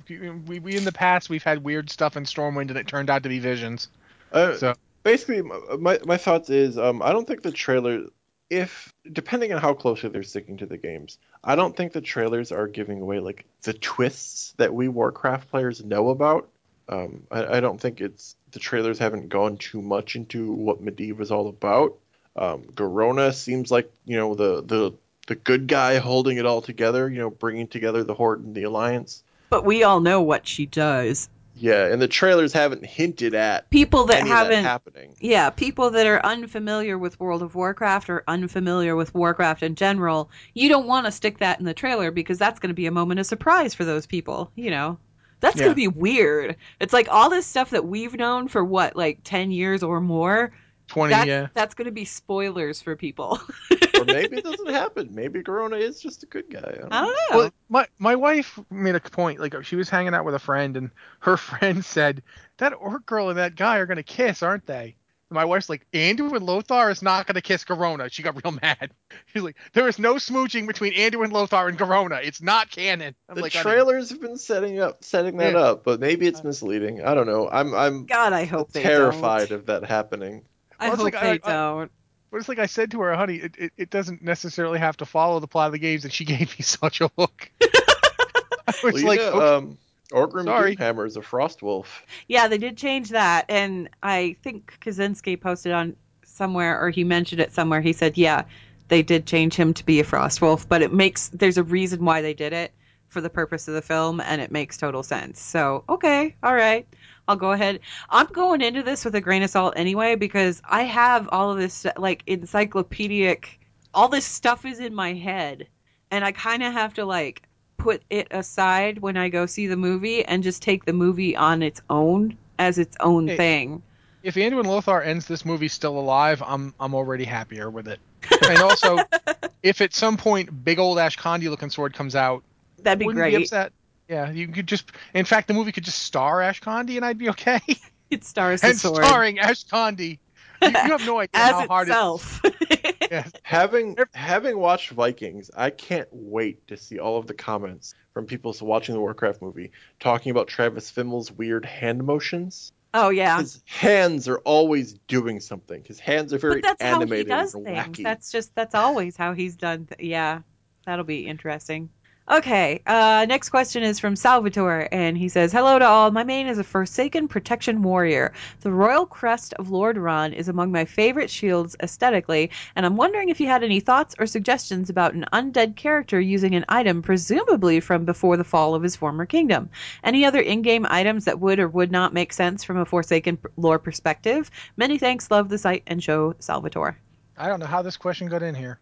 [0.46, 3.22] We, we in the past we've had weird stuff in Stormwind and it turned out
[3.22, 3.88] to be visions.
[4.32, 8.06] Uh, So- basically, my, my my thoughts is, um, I don't think the trailer,
[8.50, 12.52] if depending on how closely they're sticking to the games, I don't think the trailers
[12.52, 16.48] are giving away like the twists that we Warcraft players know about.
[16.88, 21.20] Um, I, I don't think it's the trailers haven't gone too much into what Medivh
[21.20, 21.96] is all about.
[22.34, 24.92] Um, Garona seems like you know the the
[25.28, 28.64] the good guy holding it all together, you know, bringing together the Horde and the
[28.64, 29.22] Alliance.
[29.48, 31.28] But we all know what she does.
[31.60, 35.14] Yeah, and the trailers haven't hinted at People that of that haven't happening.
[35.20, 40.30] Yeah, people that are unfamiliar with World of Warcraft or unfamiliar with Warcraft in general,
[40.54, 42.90] you don't want to stick that in the trailer because that's going to be a
[42.90, 44.98] moment of surprise for those people, you know.
[45.40, 45.64] That's Yeah.
[45.64, 46.56] going to be weird.
[46.80, 50.52] It's like all this stuff that we've known for what, like 10 years or more.
[50.90, 51.46] Twenty, That's, yeah.
[51.54, 53.40] that's going to be spoilers for people.
[53.96, 55.08] or maybe it doesn't happen.
[55.14, 56.58] Maybe Garona is just a good guy.
[56.58, 57.06] I don't I know.
[57.06, 57.38] don't know.
[57.38, 59.38] Well, my my wife made a point.
[59.38, 62.24] Like she was hanging out with a friend, and her friend said
[62.56, 64.96] that orc girl and that guy are gonna kiss, aren't they?
[65.28, 68.10] And my wife's like, Anduin Lothar is not gonna kiss Garona.
[68.10, 68.90] She got real mad.
[69.26, 72.20] She's like, there is no smooching between Anduin Lothar and Garona.
[72.24, 73.14] It's not canon.
[73.28, 75.60] I'm the like, trailers have been setting up setting that Yeah.
[75.60, 77.04] up, but maybe it's uh, misleading.
[77.04, 77.48] I don't know.
[77.48, 79.58] I'm I'm God, I hope they terrified don't.
[79.60, 80.42] of that happening.
[80.80, 81.92] I Well, hope like, they I- I- don't.
[82.30, 85.04] But it's like I said to her, honey, it, it, it doesn't necessarily have to
[85.04, 87.50] follow the plot of the games, and she gave me such a look.
[87.60, 89.56] I was Well, like, know, okay.
[89.56, 89.78] um,
[90.12, 90.76] Orgrim Sorry.
[90.76, 92.04] Doomhammer is a frost wolf.
[92.28, 97.40] Yeah, they did change that, and I think Kaczynski posted on somewhere, or he mentioned
[97.40, 97.80] it somewhere.
[97.80, 98.44] He said, "Yeah,
[98.88, 102.04] they did change him to be a frost wolf, but it makes there's a reason
[102.04, 102.72] why they did it
[103.08, 106.86] for the purpose of the film, and it makes total sense." So, okay, all right,
[107.28, 107.80] I'll go ahead.
[108.08, 111.58] I'm going into this with a grain of salt anyway because I have all of
[111.58, 113.60] this like encyclopedic,
[113.94, 115.66] all this stuff is in my head,
[116.10, 117.42] and I kind of have to like
[117.76, 121.62] put it aside when I go see the movie and just take the movie on
[121.62, 123.36] its own as its own Hey.
[123.36, 123.82] thing.
[124.22, 128.00] if Anduin Lothar ends this movie still alive, I'm I'm already happier with it.
[128.48, 128.98] And also,
[129.62, 132.42] if at some point big old Ashkandi looking sword comes out,
[132.82, 133.42] That'd be wouldn't be great.
[133.44, 133.72] upset.
[134.10, 134.90] Yeah, you could just.
[135.14, 137.60] In fact, the movie could just star Ashkandi, and I'd be okay.
[138.10, 140.18] It stars the and sword starring Ashkandi.
[140.60, 142.40] You, you have no idea as how hard itself.
[142.44, 142.94] it is.
[143.10, 143.24] Yeah.
[143.44, 144.08] Having Yep.
[144.14, 148.94] having watched Vikings, I can't wait to see all of the comments from people watching
[148.96, 152.72] the Warcraft movie talking about Travis Fimmel's weird hand motions.
[152.94, 155.84] oh yeah, His hands are always doing something.
[155.84, 157.78] His hands are very but that's how he animated does and things.
[157.98, 158.02] wacky.
[158.02, 159.86] That's just that's always how he's done.
[159.86, 160.40] Th- yeah,
[160.84, 161.90] that'll be interesting.
[162.30, 166.12] Okay, uh, next question is from Salvatore, and he says, Hello to all.
[166.12, 168.32] My main is a Forsaken Protection Warrior.
[168.60, 173.40] The Royal Crest of Lordaeron is among my favorite shields aesthetically, and I'm wondering if
[173.40, 178.04] you had any thoughts or suggestions about an undead character using an item presumably from
[178.04, 179.68] before the fall of his former kingdom.
[180.04, 183.38] Any other in game items that would or would not make sense from a Forsaken
[183.56, 184.52] lore perspective?
[184.76, 186.96] Many thanks, love the site and show, Salvatore.
[187.36, 188.78] I don't know how this question got in here.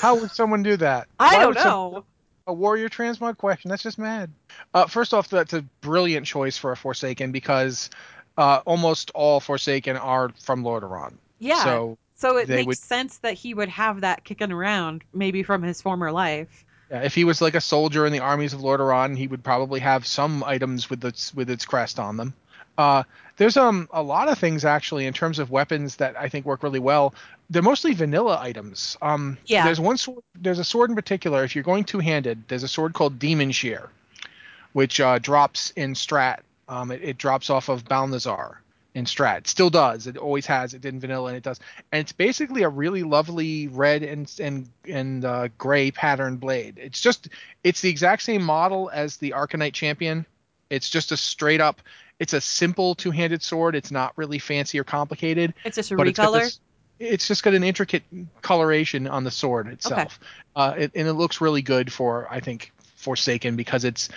[0.00, 1.06] How would someone do that?
[1.20, 2.04] I Why don't some- know.
[2.48, 3.68] A warrior transmog question.
[3.68, 4.30] That's just mad.
[4.74, 7.90] Uh, first off, that's a brilliant choice for a Forsaken because
[8.36, 11.14] uh, almost all Forsaken are from Lordaeron.
[11.38, 11.62] Yeah.
[11.62, 15.62] So So it makes would- sense that he would have that kicking around, maybe from
[15.62, 16.64] his former life.
[16.90, 19.80] yeah, if he was like a soldier in the armies of Lordaeron, he would probably
[19.80, 22.34] have some items with its with its crest on them.
[22.78, 23.02] Uh,
[23.38, 26.62] there's um a lot of things actually in terms of weapons that I think work
[26.62, 27.14] really well.
[27.50, 28.98] They're mostly vanilla items.
[29.00, 29.64] Um, Yeah.
[29.64, 30.22] There's one sword.
[30.34, 31.42] There's a sword in particular.
[31.44, 33.88] If you're going two handed, there's a sword called Demonshear,
[34.74, 36.40] which uh, drops in Strat.
[36.68, 38.58] Um, it, it drops off of Balnazzar
[38.94, 39.38] in Strat.
[39.38, 40.06] It still does.
[40.06, 40.74] It always has.
[40.74, 41.60] It did in vanilla, and it does.
[41.92, 46.78] And it's basically a really lovely red and and and uh, gray pattern blade.
[46.78, 47.28] It's just
[47.64, 50.26] it's the exact same model as the Arcanite Champion.
[50.68, 51.80] It's just a straight up.
[52.18, 53.74] It's a simple two handed sword.
[53.74, 56.40] It's not really fancy or complicated It's just a it's recolor.
[56.40, 56.60] this-
[57.00, 58.02] it's just got an intricate
[58.42, 60.18] coloration on the sword itself,
[60.56, 64.08] uh, it, and it looks really good for I think Forsaken because it's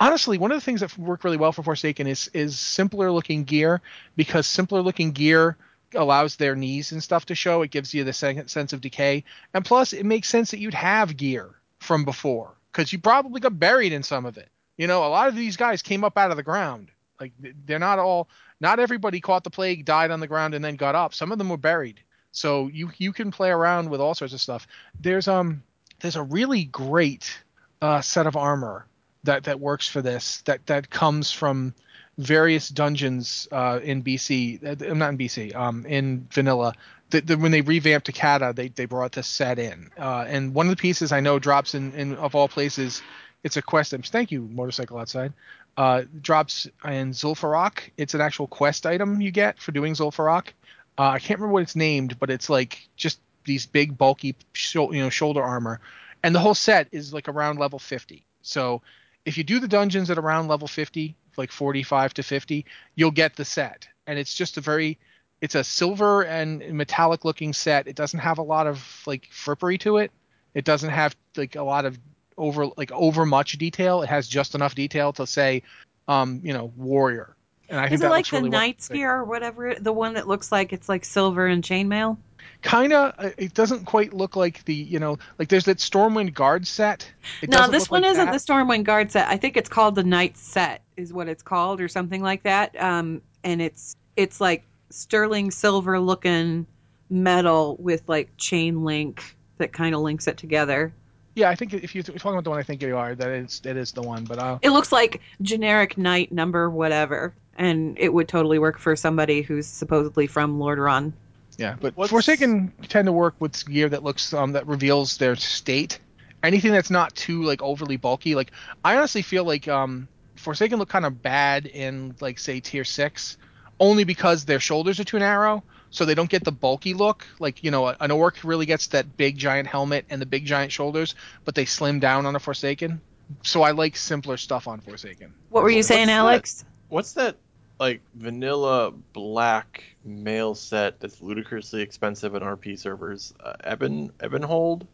[0.00, 3.44] honestly one of the things that work really well for Forsaken is is simpler looking
[3.44, 3.80] gear
[4.16, 5.56] because simpler looking gear
[5.94, 7.62] allows their knees and stuff to show.
[7.62, 10.74] It gives you the second sense of decay, and plus it makes sense that you'd
[10.74, 14.48] have gear from before because you probably got buried in some of it.
[14.76, 16.88] You know, a lot of these guys came up out of the ground.
[17.20, 17.32] Like
[17.64, 18.28] they're not all
[18.60, 21.14] not everybody caught the plague, died on the ground, and then got up.
[21.14, 22.00] Some of them were buried.
[22.32, 24.66] So you you can play around with all sorts of stuff.
[25.00, 25.62] There's um
[26.00, 27.38] there's a really great
[27.80, 28.86] uh, set of armor
[29.24, 31.74] that that works for this that that comes from
[32.18, 36.74] various dungeons uh, in BC, uh, not in BC, um, in Vanilla.
[37.10, 40.66] The, the, when they revamped Takata, they they brought this set in, uh, and one
[40.66, 43.02] of the pieces I know drops in, in of all places.
[43.42, 43.92] It's a quest.
[43.92, 45.34] Thank you, motorcycle outside.
[45.76, 47.90] Uh, drops in Zul'Farrak.
[47.96, 50.48] It's an actual quest item you get for doing Zul'Farrak.
[50.96, 54.76] Uh, I can't remember what it's named, but it's like just these big bulky sh-
[54.76, 55.80] you know shoulder armor,
[56.22, 58.24] and the whole set is like around level 50.
[58.42, 58.82] So
[59.24, 62.64] if you do the dungeons at around level 50, like 45 to 50,
[62.94, 63.88] you'll get the set.
[64.06, 64.98] And it's just a very
[65.40, 67.86] it's a silver and metallic looking set.
[67.86, 70.10] It doesn't have a lot of like frippery to it.
[70.54, 71.98] It doesn't have like a lot of
[72.36, 74.02] over like over much detail.
[74.02, 75.62] It has just enough detail to say
[76.08, 77.34] um, you know, warrior.
[77.68, 78.96] And I think Is that it like looks the really Knight's well.
[78.96, 79.74] Gear or whatever?
[79.74, 82.18] The one that looks like it's like silver and chainmail?
[82.62, 83.32] Kinda.
[83.38, 87.10] It doesn't quite look like the you know like there's that Stormwind Guard set.
[87.40, 88.32] It no, this one like isn't that.
[88.32, 89.28] the Stormwind Guard set.
[89.28, 92.80] I think it's called the Knight set, is what it's called, or something like that.
[92.80, 96.66] Um, and it's it's like sterling silver looking
[97.08, 100.92] metal with like chain link that kind of links it together.
[101.34, 103.60] Yeah, I think if you're talking about the one I think you are, that is
[103.60, 104.24] that is the one.
[104.24, 108.94] But uh, It looks like generic knight number whatever, and it would totally work for
[108.94, 111.12] somebody who's supposedly from Lordaeron.
[111.58, 115.34] yeah, but What's- Forsaken tend to work with gear that looks um that reveals their
[115.36, 115.98] state.
[116.42, 118.34] Anything that's not too like overly bulky.
[118.34, 118.52] Like
[118.84, 120.06] I honestly feel like um
[120.36, 123.38] Forsaken look kind of bad in like say tier six,
[123.80, 125.62] only because their shoulders are too narrow,
[125.94, 127.24] so they don't get the bulky look.
[127.38, 130.72] Like you know, an orc really gets that big giant helmet and the big giant
[130.72, 131.14] shoulders,
[131.44, 133.00] but they slim down on a Forsaken.
[133.42, 135.32] So I like simpler stuff on Forsaken.
[135.50, 136.14] What were you What's saying, that?
[136.14, 136.64] Alex?
[136.88, 137.36] What's that
[137.78, 143.32] like vanilla black mail set that's ludicrously expensive on RP servers?
[143.38, 144.86] Uh, Eben Ebenhold?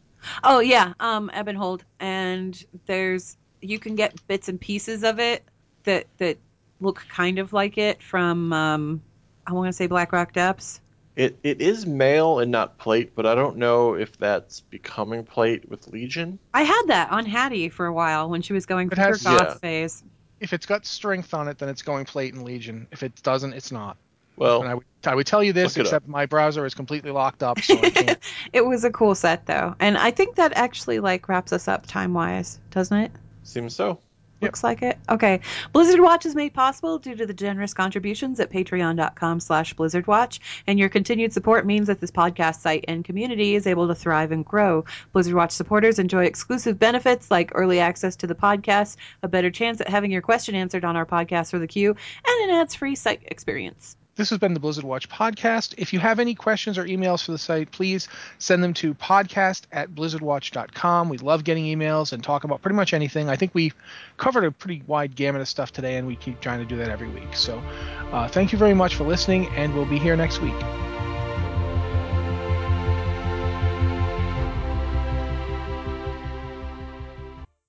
[0.45, 5.45] Oh yeah, um, Ebonhold, and there's you can get bits and pieces of it
[5.85, 6.37] that that
[6.79, 9.03] look kind of like it from um,
[9.47, 10.81] I want to say Black Rock Depths.
[11.21, 15.69] It it is mail and not plate, but I don't know if that's becoming plate
[15.69, 16.39] with Legion.
[16.55, 19.11] I had that on Hattie for a while when she was going It through her
[19.11, 19.55] has- goth Yeah.
[19.59, 20.03] phase.
[20.41, 22.87] If it's got strength on it, then it's going plate and legion.
[22.91, 23.99] If it doesn't, it's not.
[24.39, 26.73] Well, And I would, I would tell you this, Look it except my browser is
[26.73, 28.19] completely locked up, so I can't.
[28.55, 31.85] It was a cool set though, and I think that actually like wraps us up
[31.87, 33.13] time wise, doesn't it?
[33.43, 34.01] seems so.
[34.41, 34.49] Yep.
[34.49, 34.99] Looks like it.
[35.09, 35.41] Okay.
[35.73, 40.79] Blizzard Watch is made possible due to the generous contributions at patreon.com slash blizzardwatch, and
[40.79, 44.45] your continued support means that this podcast site and community is able to thrive and
[44.47, 44.85] grow.
[45.13, 49.81] Blizzard Watch supporters enjoy exclusive benefits like early access to the podcast, a better chance
[49.81, 51.95] at having your question answered on our podcast for the queue,
[52.27, 53.97] and an ads-free site experience.
[54.21, 55.73] This has been the Blizzard Watch podcast.
[55.79, 58.07] If you have any questions or emails for the site, please
[58.37, 61.09] send them to podcast at blizzardwatch.com.
[61.09, 63.31] We love getting emails and talk about pretty much anything.
[63.31, 63.73] I think we
[64.19, 66.91] covered a pretty wide gamut of stuff today, and we keep trying to do that
[66.91, 67.35] every week.
[67.35, 67.63] So
[68.13, 71.00] uh, thank you very much for listening, and we'll be here next week.